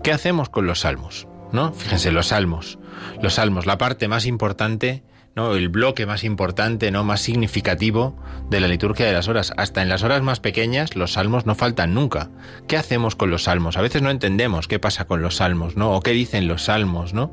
[0.03, 1.29] ¿Qué hacemos con los salmos?
[1.53, 1.73] ¿No?
[1.73, 2.79] Fíjense, los salmos.
[3.23, 5.03] Los salmos, la parte más importante,
[5.35, 5.55] ¿no?
[5.55, 7.05] El bloque más importante, ¿no?
[7.05, 8.17] Más significativo
[8.51, 9.53] de la liturgia de las horas.
[9.57, 12.29] Hasta en las horas más pequeñas, los salmos no faltan nunca.
[12.67, 13.77] ¿Qué hacemos con los salmos?
[13.77, 15.93] A veces no entendemos qué pasa con los salmos, ¿no?
[15.93, 17.31] O qué dicen los salmos, ¿no?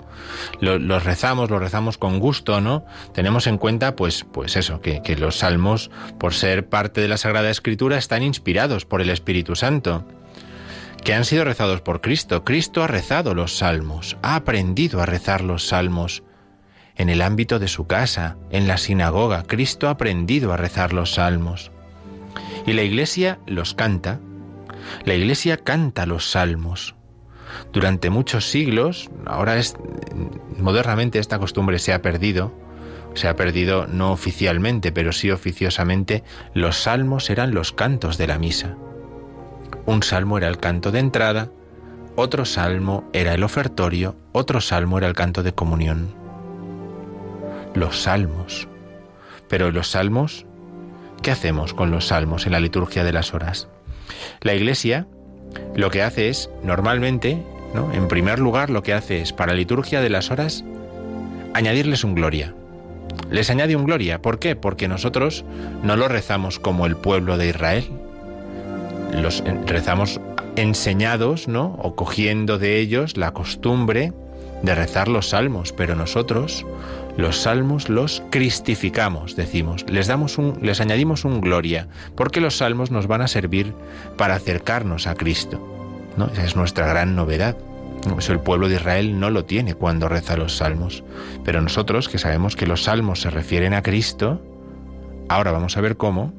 [0.60, 2.86] Lo- Los rezamos, los rezamos con gusto, ¿no?
[3.14, 7.18] Tenemos en cuenta, pues, pues eso, que, que los salmos, por ser parte de la
[7.18, 10.06] Sagrada Escritura, están inspirados por el Espíritu Santo
[11.06, 12.44] que han sido rezados por Cristo.
[12.44, 16.24] Cristo ha rezado los salmos, ha aprendido a rezar los salmos.
[16.96, 21.14] En el ámbito de su casa, en la sinagoga, Cristo ha aprendido a rezar los
[21.14, 21.72] salmos.
[22.66, 24.20] Y la Iglesia los canta.
[25.04, 26.96] La Iglesia canta los salmos.
[27.72, 29.76] Durante muchos siglos, ahora es
[30.58, 32.52] modernamente esta costumbre se ha perdido.
[33.14, 36.24] Se ha perdido no oficialmente, pero sí oficiosamente,
[36.56, 38.76] los salmos eran los cantos de la misa.
[39.86, 41.50] Un salmo era el canto de entrada,
[42.16, 46.14] otro salmo era el ofertorio, otro salmo era el canto de comunión.
[47.74, 48.68] Los salmos.
[49.48, 50.46] Pero los salmos,
[51.22, 53.68] ¿qué hacemos con los salmos en la liturgia de las horas?
[54.42, 55.08] La Iglesia
[55.76, 57.44] lo que hace es, normalmente,
[57.74, 57.92] ¿no?
[57.94, 60.64] en primer lugar, lo que hace es, para la liturgia de las horas,
[61.54, 62.54] añadirles un gloria.
[63.30, 64.22] Les añade un gloria.
[64.22, 64.56] ¿Por qué?
[64.56, 65.46] Porque nosotros
[65.84, 67.86] no lo rezamos como el pueblo de Israel,
[69.16, 70.20] los rezamos
[70.56, 71.78] enseñados, ¿no?
[71.82, 74.14] O cogiendo de ellos la costumbre
[74.62, 76.66] de rezar los salmos, pero nosotros
[77.18, 82.92] los salmos los cristificamos, decimos, les damos un les añadimos un gloria, porque los salmos
[82.92, 83.74] nos van a servir
[84.18, 85.62] para acercarnos a Cristo,
[86.18, 86.28] ¿no?
[86.28, 87.58] Esa es nuestra gran novedad.
[88.18, 91.04] Eso el pueblo de Israel no lo tiene cuando reza los salmos,
[91.44, 94.42] pero nosotros que sabemos que los salmos se refieren a Cristo,
[95.28, 96.32] ahora vamos a ver cómo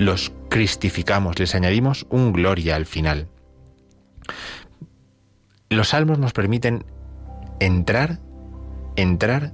[0.00, 3.28] los cristificamos, les añadimos un gloria al final.
[5.68, 6.86] Los salmos nos permiten
[7.60, 8.18] entrar,
[8.96, 9.52] entrar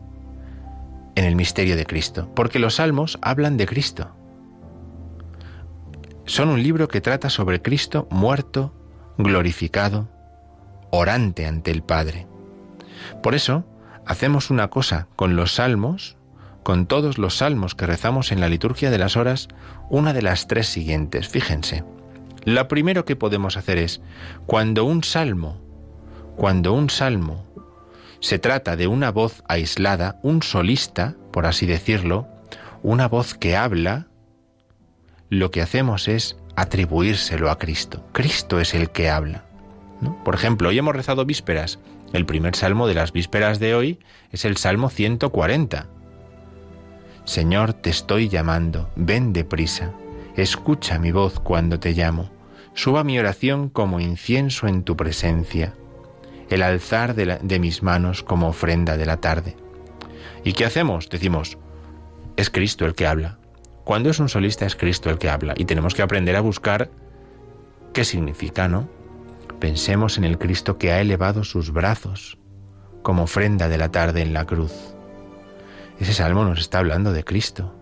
[1.16, 4.14] en el misterio de Cristo, porque los salmos hablan de Cristo.
[6.26, 8.72] Son un libro que trata sobre Cristo muerto,
[9.18, 10.08] glorificado,
[10.92, 12.28] orante ante el Padre.
[13.20, 13.64] Por eso,
[14.06, 16.16] hacemos una cosa con los salmos,
[16.66, 19.46] con todos los salmos que rezamos en la liturgia de las horas,
[19.88, 21.28] una de las tres siguientes.
[21.28, 21.84] Fíjense,
[22.44, 24.00] lo primero que podemos hacer es,
[24.46, 25.60] cuando un salmo,
[26.34, 27.46] cuando un salmo
[28.18, 32.26] se trata de una voz aislada, un solista, por así decirlo,
[32.82, 34.08] una voz que habla,
[35.30, 38.04] lo que hacemos es atribuírselo a Cristo.
[38.10, 39.44] Cristo es el que habla.
[40.24, 41.78] Por ejemplo, hoy hemos rezado vísperas.
[42.12, 44.00] El primer salmo de las vísperas de hoy
[44.32, 45.90] es el Salmo 140.
[47.26, 49.90] Señor, te estoy llamando, ven deprisa,
[50.36, 52.30] escucha mi voz cuando te llamo,
[52.72, 55.74] suba mi oración como incienso en tu presencia,
[56.50, 59.56] el alzar de, de mis manos como ofrenda de la tarde.
[60.44, 61.08] ¿Y qué hacemos?
[61.08, 61.58] Decimos,
[62.36, 63.38] es Cristo el que habla.
[63.82, 66.90] Cuando es un solista es Cristo el que habla y tenemos que aprender a buscar
[67.92, 68.88] qué significa, ¿no?
[69.58, 72.38] Pensemos en el Cristo que ha elevado sus brazos
[73.02, 74.95] como ofrenda de la tarde en la cruz.
[76.00, 77.74] Ese salmo nos está hablando de Cristo.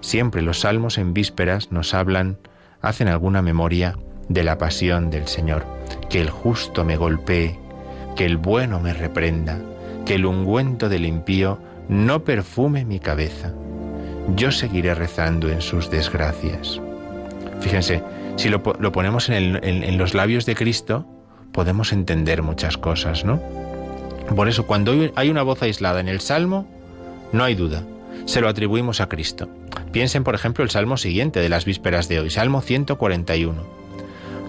[0.00, 2.38] Siempre los salmos en vísperas nos hablan,
[2.82, 3.96] hacen alguna memoria
[4.28, 5.64] de la pasión del Señor.
[6.10, 7.58] Que el justo me golpee,
[8.14, 9.58] que el bueno me reprenda,
[10.04, 13.52] que el ungüento del impío no perfume mi cabeza.
[14.34, 16.80] Yo seguiré rezando en sus desgracias.
[17.60, 18.02] Fíjense,
[18.36, 21.06] si lo, lo ponemos en, los labios de Cristo,
[21.52, 23.40] podemos entender muchas cosas, ¿no?
[24.34, 26.68] Por eso, cuando hay una voz aislada en el Salmo,
[27.32, 27.84] no hay duda,
[28.24, 29.48] se lo atribuimos a Cristo.
[29.92, 33.62] Piensen, por ejemplo, el Salmo siguiente de las vísperas de hoy, Salmo 141.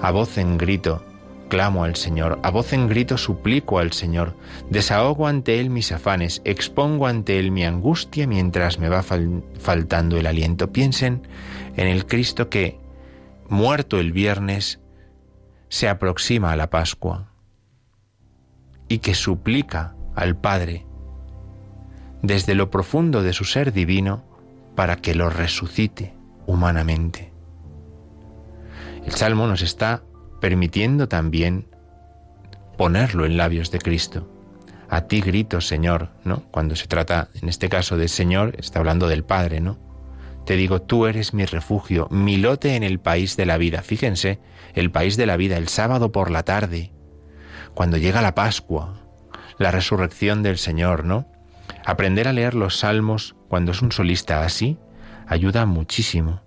[0.01, 1.03] A voz en grito,
[1.49, 4.35] clamo al Señor, a voz en grito suplico al Señor,
[4.69, 10.17] desahogo ante Él mis afanes, expongo ante Él mi angustia mientras me va fal- faltando
[10.17, 10.71] el aliento.
[10.71, 11.27] Piensen
[11.75, 12.77] en el Cristo que,
[13.49, 14.79] muerto el viernes,
[15.69, 17.31] se aproxima a la Pascua
[18.87, 20.85] y que suplica al Padre
[22.21, 24.23] desde lo profundo de su ser divino
[24.75, 26.13] para que lo resucite
[26.45, 27.31] humanamente.
[29.05, 30.03] El Salmo nos está
[30.41, 31.67] permitiendo también
[32.77, 34.31] ponerlo en labios de Cristo.
[34.89, 36.43] A ti grito, Señor, ¿no?
[36.51, 39.77] Cuando se trata, en este caso, del Señor, está hablando del Padre, ¿no?
[40.45, 43.81] Te digo, tú eres mi refugio, mi lote en el país de la vida.
[43.81, 44.39] Fíjense,
[44.75, 46.93] el país de la vida, el sábado por la tarde,
[47.73, 49.01] cuando llega la Pascua,
[49.57, 51.29] la resurrección del Señor, ¿no?
[51.85, 54.77] Aprender a leer los salmos cuando es un solista así
[55.27, 56.41] ayuda muchísimo.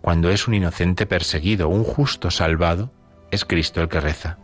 [0.00, 2.92] Cuando es un inocente perseguido, un justo salvado,
[3.30, 4.38] es Cristo el que reza.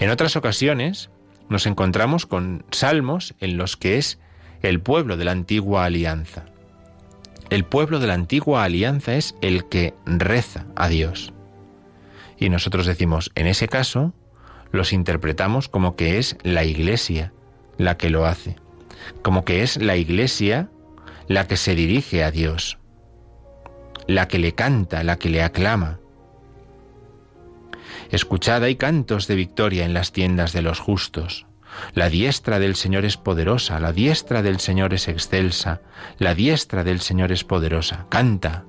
[0.00, 1.10] En otras ocasiones
[1.48, 4.18] nos encontramos con salmos en los que es
[4.62, 6.46] el pueblo de la antigua alianza.
[7.50, 11.32] El pueblo de la antigua alianza es el que reza a Dios.
[12.38, 14.12] Y nosotros decimos, en ese caso,
[14.72, 17.32] los interpretamos como que es la iglesia
[17.76, 18.56] la que lo hace,
[19.22, 20.70] como que es la iglesia
[21.28, 22.78] la que se dirige a Dios,
[24.06, 26.00] la que le canta, la que le aclama.
[28.10, 31.46] Escuchad hay cantos de victoria en las tiendas de los justos.
[31.94, 35.80] La diestra del Señor es poderosa, la diestra del Señor es excelsa,
[36.18, 38.06] la diestra del Señor es poderosa.
[38.10, 38.64] Canta.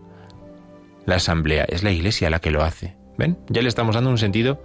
[1.06, 2.96] La asamblea es la iglesia la que lo hace.
[3.18, 3.38] ¿Ven?
[3.48, 4.64] Ya le estamos dando un sentido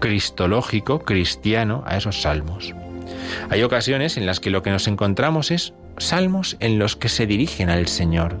[0.00, 2.74] cristológico, cristiano a esos salmos.
[3.50, 7.26] Hay ocasiones en las que lo que nos encontramos es salmos en los que se
[7.26, 8.36] dirigen al Señor.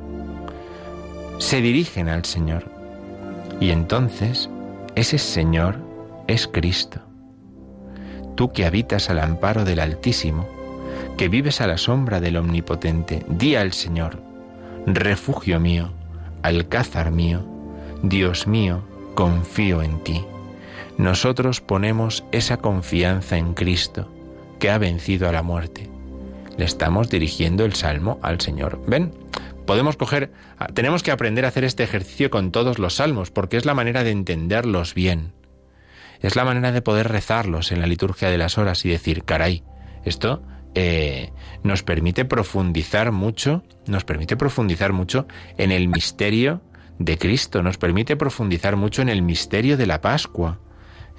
[1.38, 2.64] Se dirigen al Señor.
[3.60, 4.50] Y entonces
[4.94, 5.76] ese Señor
[6.26, 7.00] es Cristo.
[8.34, 10.46] Tú que habitas al amparo del Altísimo,
[11.16, 14.20] que vives a la sombra del Omnipotente, di al Señor,
[14.86, 15.90] refugio mío,
[16.42, 17.44] alcázar mío,
[18.02, 18.82] Dios mío,
[19.14, 20.24] confío en ti.
[20.98, 24.10] Nosotros ponemos esa confianza en Cristo,
[24.58, 25.88] que ha vencido a la muerte.
[26.56, 28.80] Le estamos dirigiendo el salmo al Señor.
[28.86, 29.12] ¿Ven?
[29.66, 30.30] Podemos coger,
[30.74, 34.04] tenemos que aprender a hacer este ejercicio con todos los salmos, porque es la manera
[34.04, 35.32] de entenderlos bien.
[36.20, 39.64] Es la manera de poder rezarlos en la liturgia de las horas y decir, caray,
[40.04, 40.42] esto
[40.74, 41.32] eh,
[41.62, 45.26] nos permite profundizar mucho, nos permite profundizar mucho
[45.58, 46.62] en el misterio
[46.98, 50.60] de Cristo, nos permite profundizar mucho en el misterio de la Pascua.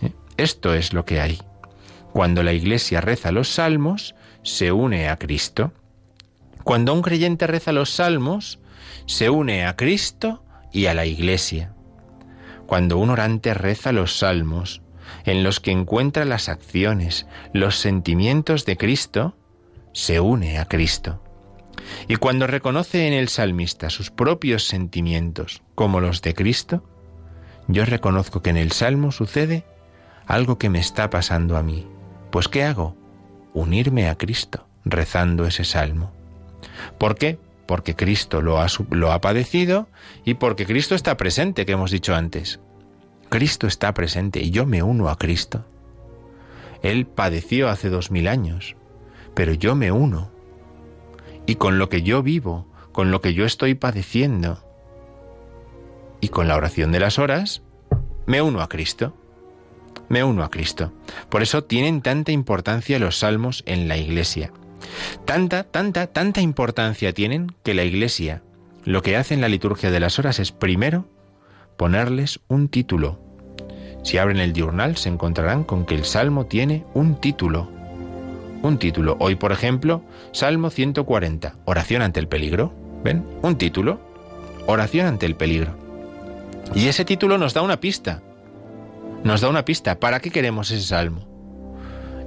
[0.01, 0.13] ¿Eh?
[0.37, 1.39] Esto es lo que hay.
[2.17, 5.71] Cuando la Iglesia reza los salmos, se une a Cristo.
[6.63, 8.57] Cuando un creyente reza los salmos,
[9.05, 10.43] se une a Cristo
[10.73, 11.75] y a la Iglesia.
[12.65, 14.81] Cuando un orante reza los salmos,
[15.25, 19.37] en los que encuentra las acciones, los sentimientos de Cristo,
[19.93, 21.21] se une a Cristo.
[22.07, 26.83] Y cuando reconoce en el salmista sus propios sentimientos como los de Cristo,
[27.67, 29.65] yo reconozco que en el salmo sucede
[30.25, 31.85] algo que me está pasando a mí.
[32.31, 32.95] Pues ¿qué hago?
[33.53, 36.11] Unirme a Cristo rezando ese salmo.
[36.97, 37.39] ¿Por qué?
[37.65, 39.87] Porque Cristo lo ha, lo ha padecido
[40.23, 42.59] y porque Cristo está presente, que hemos dicho antes.
[43.29, 45.65] Cristo está presente y yo me uno a Cristo.
[46.81, 48.75] Él padeció hace dos mil años,
[49.33, 50.31] pero yo me uno.
[51.45, 54.63] Y con lo que yo vivo, con lo que yo estoy padeciendo,
[56.21, 57.61] y con la oración de las horas,
[58.25, 59.13] me uno a Cristo.
[60.09, 60.93] Me uno a Cristo.
[61.29, 64.51] Por eso tienen tanta importancia los salmos en la iglesia.
[65.25, 68.41] Tanta, tanta, tanta importancia tienen que la iglesia
[68.87, 71.09] lo que hace en la liturgia de las horas es primero
[71.75, 73.19] ponerles un título.
[74.01, 77.69] Si abren el diurnal se encontrarán con que el salmo tiene un título.
[78.61, 79.17] Un título.
[79.19, 82.73] Hoy, por ejemplo, Salmo 140, oración ante el peligro.
[83.03, 83.25] ¿Ven?
[83.41, 83.99] Un título.
[84.67, 85.75] Oración ante el peligro.
[86.73, 88.23] Y ese título nos da una pista.
[89.23, 89.99] Nos da una pista.
[89.99, 91.27] ¿Para qué queremos ese salmo?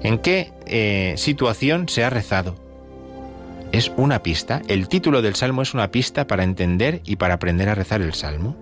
[0.03, 2.57] ¿En qué eh, situación se ha rezado?
[3.73, 4.63] Es una pista.
[4.69, 8.15] El título del salmo es una pista para entender y para aprender a rezar el
[8.15, 8.57] salmo.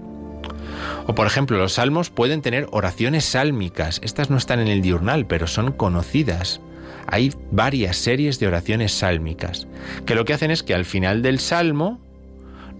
[1.06, 4.00] O por ejemplo, los salmos pueden tener oraciones sálmicas.
[4.04, 6.60] Estas no están en el diurnal, pero son conocidas.
[7.06, 9.66] Hay varias series de oraciones sálmicas,
[10.04, 12.00] que lo que hacen es que al final del salmo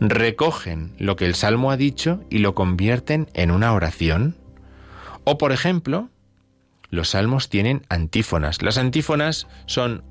[0.01, 4.37] recogen lo que el salmo ha dicho y lo convierten en una oración.
[5.31, 6.09] O por ejemplo,
[6.89, 8.63] los salmos tienen antífonas.
[8.63, 10.03] Las antífonas son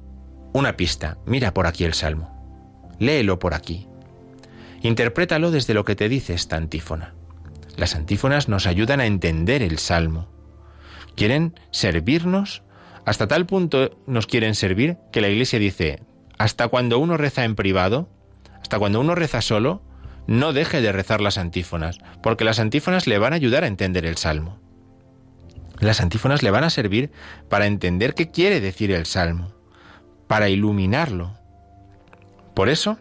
[0.53, 1.17] una pista.
[1.25, 2.93] Mira por aquí el salmo.
[2.99, 3.87] Léelo por aquí.
[4.83, 7.15] Interprétalo desde lo que te dice esta antífona.
[7.77, 10.29] Las antífonas nos ayudan a entender el salmo.
[11.15, 12.61] Quieren servirnos,
[13.03, 16.03] hasta tal punto nos quieren servir que la Iglesia dice,
[16.37, 18.07] hasta cuando uno reza en privado,
[18.61, 19.81] hasta cuando uno reza solo,
[20.27, 24.05] no deje de rezar las antífonas, porque las antífonas le van a ayudar a entender
[24.05, 24.66] el salmo.
[25.79, 27.11] Las antífonas le van a servir
[27.49, 29.53] para entender qué quiere decir el salmo,
[30.27, 31.37] para iluminarlo.
[32.55, 32.97] Por eso,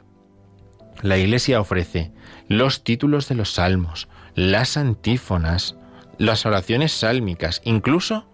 [1.03, 2.13] la Iglesia ofrece
[2.49, 5.77] los títulos de los salmos, las antífonas,
[6.19, 8.27] las oraciones sálmicas, incluso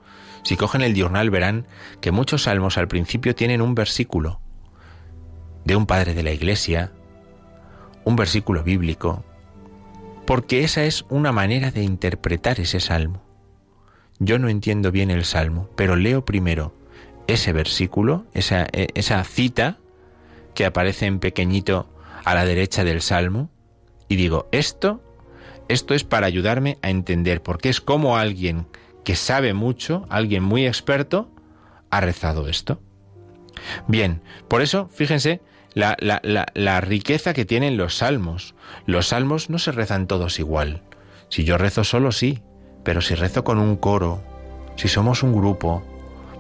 [0.43, 1.67] si cogen el diurnal verán
[2.01, 4.41] que muchos salmos al principio tienen un versículo
[5.65, 6.93] de un padre de la Iglesia,
[8.05, 9.25] un versículo bíblico,
[10.27, 13.32] porque esa es una manera de interpretar ese salmo.
[14.19, 16.75] Yo no entiendo bien el salmo, pero leo primero
[17.27, 19.79] ese versículo, esa, e, esa cita
[20.55, 21.89] que aparece en pequeñito
[22.25, 23.51] a la derecha del salmo,
[24.09, 25.03] y digo, esto,
[25.69, 28.67] esto es para ayudarme a entender, porque es como alguien
[29.05, 31.31] que sabe mucho, alguien muy experto,
[31.91, 32.81] ha rezado esto.
[33.87, 35.41] Bien, por eso, fíjense,
[35.75, 38.55] la, riqueza que tienen los salmos.
[38.87, 40.83] Los salmos no se rezan todos igual.
[41.29, 42.43] Si yo rezo solo, sí,
[42.85, 44.21] pero si rezo con un coro,
[44.77, 45.83] si somos un grupo,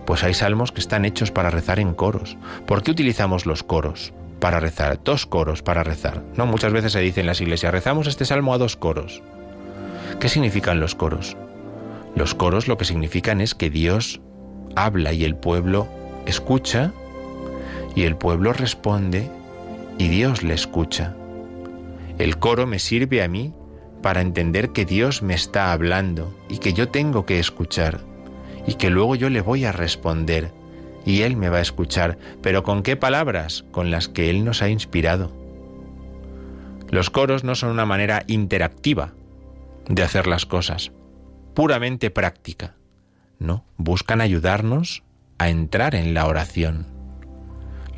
[0.04, 2.36] pues hay salmos que están hechos para rezar en coros.
[2.66, 4.12] ¿Por qué utilizamos los coros?
[4.40, 6.22] Para rezar, dos coros para rezar.
[6.36, 9.22] No, muchas veces se dice en las iglesias, rezamos este salmo a dos coros.
[10.18, 11.36] ¿Qué significan los coros?
[12.16, 14.20] Los coros lo que significan es que Dios
[14.74, 15.88] habla y el pueblo
[16.26, 16.92] escucha
[17.94, 19.30] y el pueblo responde
[19.98, 21.14] y Dios le escucha.
[22.18, 23.54] El coro me sirve a mí
[24.02, 28.00] para entender que Dios me está hablando y que yo tengo que escuchar
[28.66, 30.52] y que luego yo le voy a responder
[31.04, 33.64] y Él me va a escuchar, pero ¿con qué palabras?
[33.72, 35.32] Con las que Él nos ha inspirado.
[36.90, 39.14] Los coros no son una manera interactiva
[39.88, 40.92] de hacer las cosas,
[41.54, 42.74] puramente práctica.
[43.38, 45.02] No, buscan ayudarnos
[45.38, 46.86] a entrar en la oración.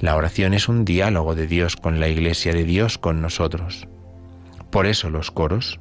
[0.00, 3.88] La oración es un diálogo de Dios con la Iglesia, de Dios con nosotros.
[4.70, 5.80] Por eso los coros.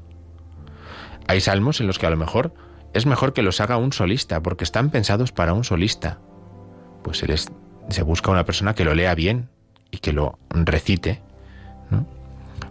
[1.28, 2.54] Hay salmos en los que a lo mejor
[2.94, 6.20] es mejor que los haga un solista, porque están pensados para un solista.
[7.04, 7.28] Pues se,
[7.90, 9.50] se busca una persona que lo lea bien
[9.92, 11.22] y que lo recite.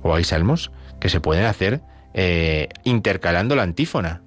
[0.03, 1.82] O hay salmos que se pueden hacer
[2.14, 4.22] eh, intercalando la antífona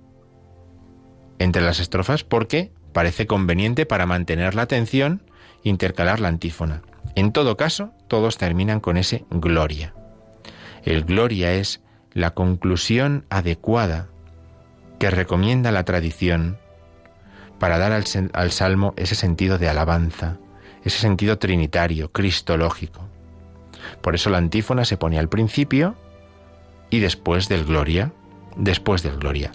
[1.39, 5.21] entre las estrofas porque parece conveniente para mantener la atención
[5.63, 6.81] intercalar la antífona.
[7.15, 9.93] En todo caso, todos terminan con ese gloria.
[10.83, 11.81] El gloria es
[12.13, 14.09] la conclusión adecuada
[14.99, 16.57] que recomienda la tradición
[17.59, 20.37] para dar al, al, salmo ese sentido de alabanza,
[20.83, 23.01] ese sentido trinitario, cristológico.
[24.01, 25.95] Por eso la antífona se pone al principio
[26.89, 28.11] y después del gloria,
[28.55, 29.51] después del gloria.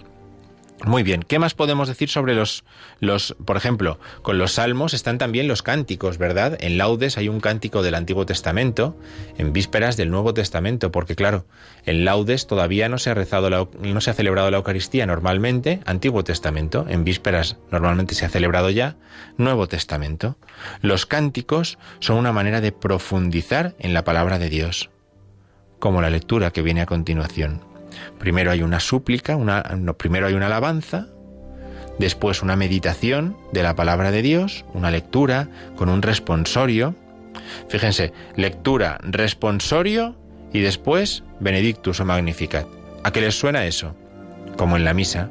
[0.83, 2.63] Muy bien, ¿qué más podemos decir sobre los,
[2.99, 6.57] los, por ejemplo, con los salmos están también los cánticos, ¿verdad?
[6.59, 8.97] En laudes hay un cántico del Antiguo Testamento,
[9.37, 11.45] en vísperas del Nuevo Testamento, porque claro,
[11.85, 16.23] en laudes todavía no se ha rezado, no se ha celebrado la Eucaristía normalmente, Antiguo
[16.23, 18.95] Testamento, en vísperas normalmente se ha celebrado ya,
[19.37, 20.35] Nuevo Testamento.
[20.81, 24.89] Los cánticos son una manera de profundizar en la palabra de Dios,
[25.77, 27.70] como la lectura que viene a continuación.
[28.19, 29.63] Primero hay una súplica, una,
[29.97, 31.07] primero hay una alabanza,
[31.99, 36.95] después una meditación de la palabra de Dios, una lectura con un responsorio.
[37.69, 40.15] Fíjense, lectura, responsorio
[40.53, 42.67] y después Benedictus o Magnificat.
[43.03, 43.95] ¿A qué les suena eso?
[44.57, 45.29] Como en la misa,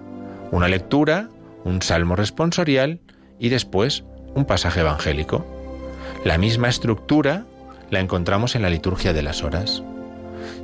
[0.50, 1.28] una lectura,
[1.64, 3.00] un salmo responsorial
[3.38, 4.04] y después
[4.34, 5.46] un pasaje evangélico.
[6.24, 7.44] La misma estructura
[7.90, 9.82] la encontramos en la liturgia de las horas.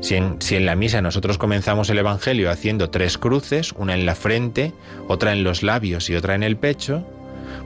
[0.00, 4.72] Si en, la misa nosotros comenzamos el Evangelio haciendo tres cruces, una en la frente,
[5.08, 7.06] otra en los labios y otra en el pecho,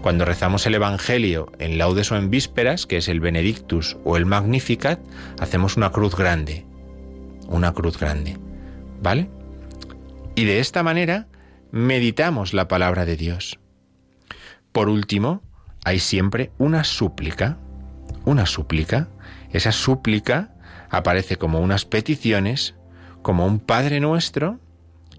[0.03, 4.27] cuando rezamos el Evangelio en laudes o en vísperas, que es el Benedictus o el
[4.27, 5.01] Magnificat,
[5.39, 6.65] hacemos una cruz grande.
[7.49, 8.39] Una cruz grande.
[9.03, 9.29] ¿Vale?
[10.35, 11.27] Y de esta manera
[11.73, 13.59] meditamos la palabra de Dios.
[14.73, 15.43] Por último,
[15.85, 17.59] hay siempre una súplica.
[18.25, 19.09] Una súplica.
[19.53, 20.55] Esa súplica
[20.91, 22.75] aparece como unas peticiones,
[23.23, 24.59] como un Padre Nuestro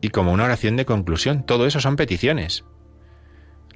[0.01, 1.43] y como una oración de conclusión.
[1.43, 2.65] Todo eso son peticiones.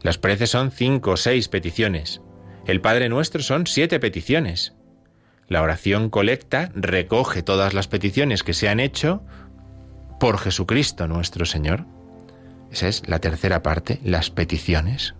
[0.01, 2.21] Las preces son cinco o seis peticiones.
[2.67, 4.73] El Padre Nuestro son siete peticiones.
[5.47, 9.23] La oración colecta recoge todas las peticiones que se han hecho
[10.19, 11.85] por Jesucristo nuestro Señor.
[12.71, 15.13] Esa es la tercera parte, las peticiones.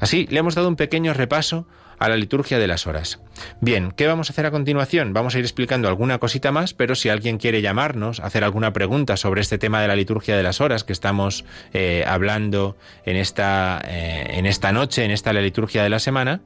[0.00, 1.68] Así le hemos dado un pequeño repaso
[2.00, 3.20] a la liturgia de las horas.
[3.60, 5.12] Bien, ¿qué vamos a hacer a continuación?
[5.12, 9.18] Vamos a ir explicando alguna cosita más, pero si alguien quiere llamarnos, hacer alguna pregunta
[9.18, 11.44] sobre este tema de la liturgia de las horas que estamos
[11.74, 16.40] eh, hablando en esta, eh, en esta noche, en esta la liturgia de la semana,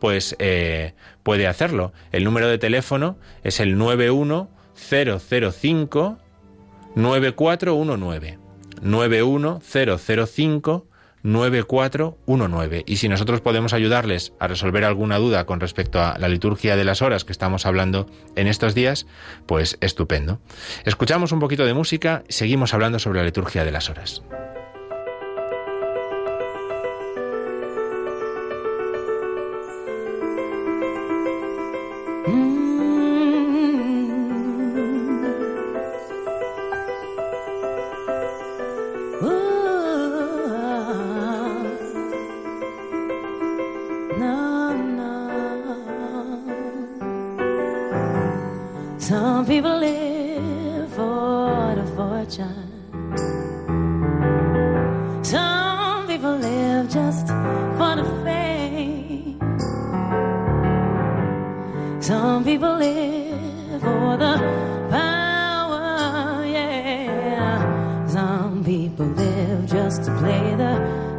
[0.00, 1.92] pues eh, puede hacerlo.
[2.10, 6.18] El número de teléfono es el 91005
[6.96, 8.40] 9419.
[8.82, 10.86] 91005
[11.26, 12.84] 9419.
[12.86, 16.84] Y si nosotros podemos ayudarles a resolver alguna duda con respecto a la liturgia de
[16.84, 18.06] las horas que estamos hablando
[18.36, 19.06] en estos días,
[19.46, 20.40] pues estupendo.
[20.84, 24.22] Escuchamos un poquito de música y seguimos hablando sobre la liturgia de las horas.
[32.26, 32.55] No,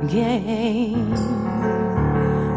[0.06, 1.16] game.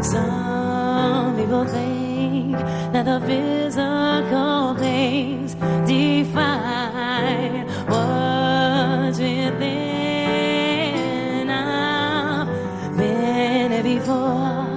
[0.03, 2.53] Some people think
[2.93, 5.55] that the physical things
[5.87, 9.59] define what's within.
[11.49, 12.47] I've
[12.97, 14.67] been there before,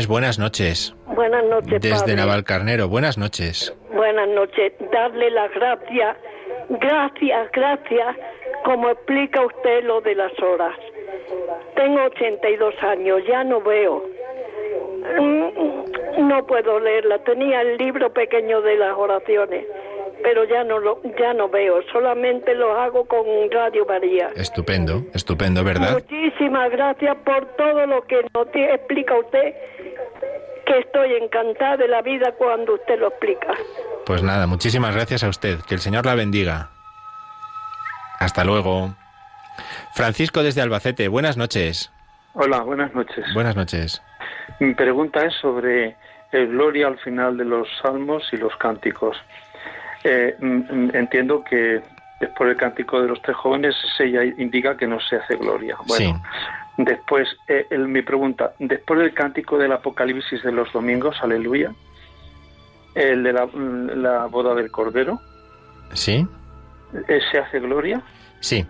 [0.00, 0.94] Inés, buenas noches.
[1.14, 2.16] Buenas noches, Desde padre.
[2.16, 3.76] Navalcarnero, buenas noches.
[3.92, 4.72] Buenas noches.
[4.90, 6.16] Darle las gracias,
[6.70, 8.16] gracias, gracias,
[8.64, 10.74] como explica usted lo de las horas.
[11.76, 14.02] Tengo 82 años, ya no veo.
[15.20, 17.18] Mm, No puedo leerla.
[17.24, 19.66] Tenía el libro pequeño de las oraciones,
[20.22, 21.82] pero ya no lo, ya no veo.
[21.92, 24.30] Solamente lo hago con Radio María.
[24.34, 25.92] Estupendo, estupendo, ¿verdad?
[25.92, 29.54] Muchísimas gracias por todo lo que nos explica usted,
[30.66, 33.54] que estoy encantada de la vida cuando usted lo explica.
[34.06, 35.60] Pues nada, muchísimas gracias a usted.
[35.66, 36.70] Que el Señor la bendiga.
[38.18, 38.94] Hasta luego.
[39.94, 41.90] Francisco desde Albacete, buenas noches.
[42.34, 43.24] Hola, buenas noches.
[43.34, 44.02] Buenas noches.
[44.60, 45.96] Mi pregunta es sobre
[46.32, 49.16] el gloria al final de los salmos y los cánticos.
[50.04, 51.82] Eh, entiendo que
[52.20, 54.06] después del cántico de los tres jóvenes se
[54.38, 55.76] indica que no se hace gloria.
[55.86, 56.22] Bueno,
[56.76, 61.72] después, eh, el- mi pregunta, después del cántico del Apocalipsis de los domingos, aleluya,
[62.94, 63.46] el de la,
[63.94, 65.20] la boda del Cordero,
[65.92, 66.26] ¿Sí?
[67.08, 68.02] eh, ¿se hace gloria?
[68.40, 68.66] Sí.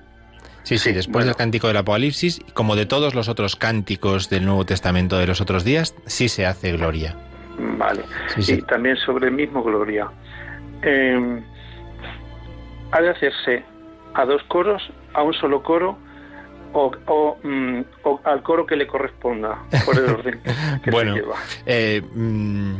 [0.63, 1.27] Sí, sí, Sí, después bueno.
[1.29, 5.41] del cántico del Apocalipsis, como de todos los otros cánticos del Nuevo Testamento de los
[5.41, 7.17] otros días, sí se hace gloria.
[7.79, 8.03] Vale.
[8.35, 8.55] Sí, sí.
[8.55, 10.09] Y también sobre el mismo Gloria.
[10.83, 11.43] Eh,
[12.93, 13.65] ¿Ha de hacerse
[14.15, 14.83] a dos coros,
[15.15, 15.97] a un solo coro
[16.73, 20.41] o, o, mm, o al coro que le corresponda por el orden
[20.85, 21.15] que Bueno.
[21.15, 21.37] se lleva?
[21.67, 22.75] Eh, mm,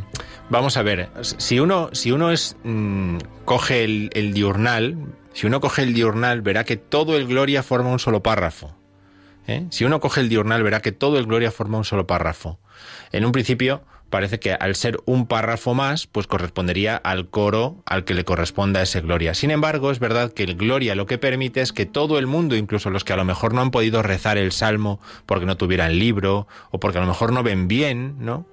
[0.49, 4.97] vamos a ver, si uno, si uno es, mm, coge el, el diurnal,
[5.33, 8.75] si uno coge el diurnal, verá que todo el Gloria forma un solo párrafo.
[9.47, 9.65] ¿eh?
[9.69, 12.59] Si uno coge el diurnal, verá que todo el Gloria forma un solo párrafo.
[13.11, 13.81] En un principio,
[14.11, 18.83] parece que al ser un párrafo más, pues correspondería al coro al que le corresponda
[18.83, 19.33] ese Gloria.
[19.33, 22.55] Sin embargo, es verdad que el Gloria lo que permite es que todo el mundo,
[22.55, 25.97] incluso los que a lo mejor no han podido rezar el Salmo porque no tuvieran
[25.97, 28.45] libro o porque a lo mejor no ven bien, ¿no?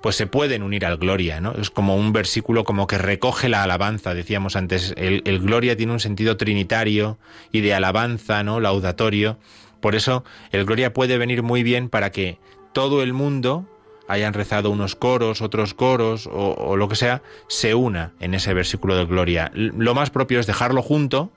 [0.00, 1.52] Pues se pueden unir al Gloria, ¿no?
[1.52, 5.92] Es como un versículo como que recoge la alabanza, decíamos antes, el, el Gloria tiene
[5.92, 7.18] un sentido trinitario
[7.52, 8.60] y de alabanza, ¿no?
[8.60, 9.38] Laudatorio.
[9.80, 12.38] Por eso el Gloria puede venir muy bien para que
[12.72, 13.66] todo el mundo
[14.10, 18.96] hayan rezado unos coros, otros coros o, lo que sea, se una en ese versículo
[18.96, 19.50] de Gloria.
[19.54, 21.30] Lo más propio es dejarlo junto,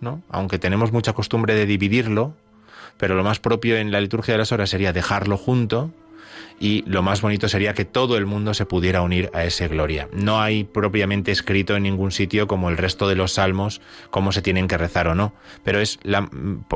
[0.00, 0.22] ¿no?
[0.28, 2.34] Aunque tenemos mucha costumbre de dividirlo,
[2.98, 5.90] pero lo más propio en la liturgia de las horas sería dejarlo junto
[6.60, 10.08] y lo más bonito sería que todo el mundo se pudiera unir a ese gloria.
[10.12, 14.42] No hay propiamente escrito en ningún sitio como el resto de los salmos cómo se
[14.42, 15.32] tienen que rezar o no,
[15.64, 16.28] pero es la,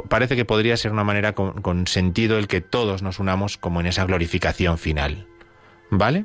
[0.09, 3.81] parece que podría ser una manera con, con sentido el que todos nos unamos como
[3.81, 5.27] en esa glorificación final.
[5.93, 6.25] ¿Vale?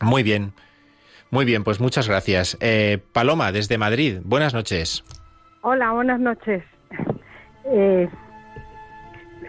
[0.00, 0.52] Muy bien.
[1.30, 2.56] Muy bien, pues muchas gracias.
[2.60, 5.04] Eh, Paloma, desde Madrid, buenas noches.
[5.60, 6.64] Hola, buenas noches.
[7.66, 8.08] Eh,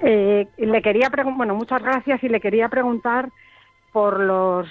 [0.03, 3.29] eh, le quería bueno, muchas gracias y le quería preguntar
[3.93, 4.67] por los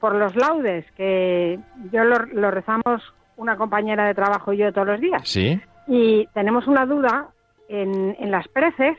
[0.00, 1.58] por los laudes que
[1.92, 3.02] yo lo, lo rezamos
[3.36, 5.60] una compañera de trabajo y yo todos los días ¿Sí?
[5.88, 7.28] y tenemos una duda
[7.68, 8.96] en, en las preces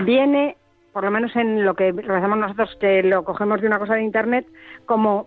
[0.00, 0.56] viene
[0.92, 4.02] por lo menos en lo que rezamos nosotros que lo cogemos de una cosa de
[4.02, 4.46] internet
[4.86, 5.26] como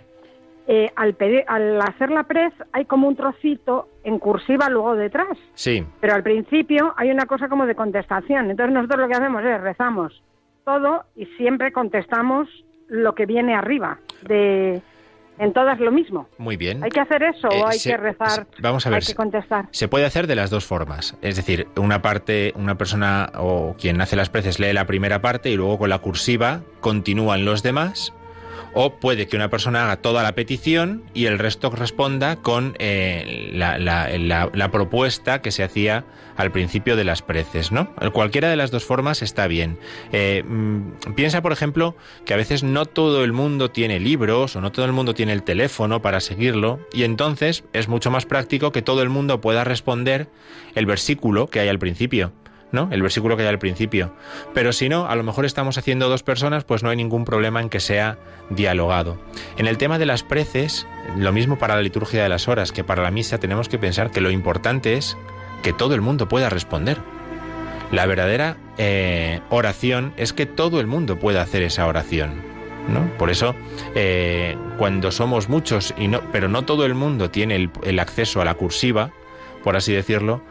[0.68, 5.38] eh, al pedir al hacer la prez hay como un trocito en cursiva luego detrás
[5.56, 5.86] Sí.
[6.00, 8.50] pero al principio hay una cosa como de contestación.
[8.50, 10.24] Entonces nosotros lo que hacemos es rezamos
[10.64, 12.48] todo y siempre contestamos
[12.88, 13.98] lo que viene arriba.
[14.22, 14.82] De
[15.40, 16.28] en todas lo mismo.
[16.38, 16.84] Muy bien.
[16.84, 18.30] ¿Hay que hacer eso Eh, o hay se- que rezar?
[18.30, 19.66] se- vamos a ver, Hay que contestar.
[19.72, 21.16] Se puede hacer de las dos formas.
[21.22, 25.50] Es decir, una parte, una persona o quien hace las preces lee la primera parte
[25.50, 28.14] y luego con la cursiva continúan los demás.
[28.76, 33.52] O puede que una persona haga toda la petición y el resto responda con eh,
[33.54, 36.06] la, la- la- propuesta que se hacía
[36.38, 37.94] al principio de las preces, ¿no?
[38.12, 39.78] Cualquiera de las dos formas está bien.
[40.12, 41.96] Eh, mm, piensa, por ejemplo,
[42.26, 45.34] que a veces no todo el mundo tiene libros o no todo el mundo tiene
[45.34, 49.64] el teléfono para seguirlo y entonces es mucho más práctico que todo el mundo pueda
[49.64, 50.28] responder
[50.74, 52.32] el versículo que hay al principio.
[52.74, 52.90] ¿No?
[52.92, 54.12] El versículo que hay al principio.
[54.54, 57.62] Pero si no, a lo mejor estamos haciendo dos personas, pues no hay ningún problema
[57.62, 58.18] en que sea
[58.50, 59.18] dialogado.
[59.58, 62.84] En el tema de las preces, lo mismo para la liturgia de las horas que
[62.84, 65.16] para la misa, tenemos que pensar que lo importante es
[65.62, 66.98] que todo el mundo pueda responder.
[67.92, 72.42] La verdadera eh, oración es que todo el mundo pueda hacer esa oración.
[72.90, 73.08] ¿no?
[73.20, 73.56] Por eso,
[73.94, 78.42] eh, cuando somos muchos, y no, pero no todo el mundo tiene el, el acceso
[78.42, 79.12] a la cursiva,
[79.64, 80.42] por así decirlo,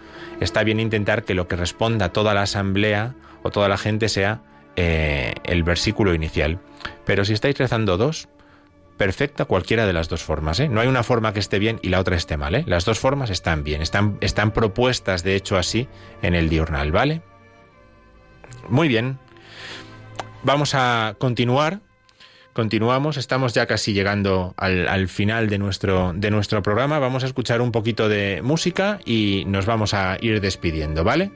[0.43, 4.43] está bien intentar que lo que responda toda la asamblea o toda la gente sea
[4.76, 6.59] eh, el versículo inicial.
[7.05, 8.28] Pero si estáis rezando dos,
[8.97, 10.61] perfecta cualquiera de las dos formas.
[10.61, 10.68] ¿eh?
[10.68, 12.55] No hay una forma que esté bien y la otra esté mal.
[12.55, 12.64] ¿eh?
[12.66, 15.88] Las dos formas están bien, están, están propuestas de hecho así
[16.22, 17.22] en el diurnal, ¿vale?
[18.68, 19.18] Muy bien.
[20.43, 21.80] Vamos a continuar.
[22.53, 26.98] Continuamos, estamos ya casi llegando al, al final de nuestro, de nuestro programa.
[26.98, 31.32] Vamos a escuchar un poquito de música y nos vamos a ir despidiendo, ¿vale?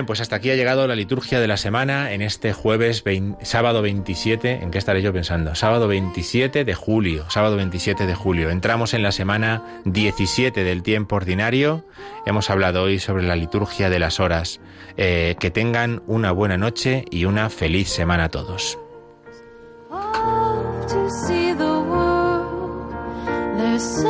[0.00, 3.04] Bien, pues hasta aquí ha llegado la liturgia de la semana en este jueves,
[3.42, 4.60] sábado 27.
[4.62, 5.54] ¿En qué estaré yo pensando?
[5.54, 7.26] Sábado 27 de julio.
[7.28, 8.48] Sábado 27 de julio.
[8.48, 11.84] Entramos en la semana 17 del tiempo ordinario.
[12.24, 14.60] Hemos hablado hoy sobre la liturgia de las horas.
[14.96, 18.78] Eh, que tengan una buena noche y una feliz semana a todos.
[23.90, 24.09] To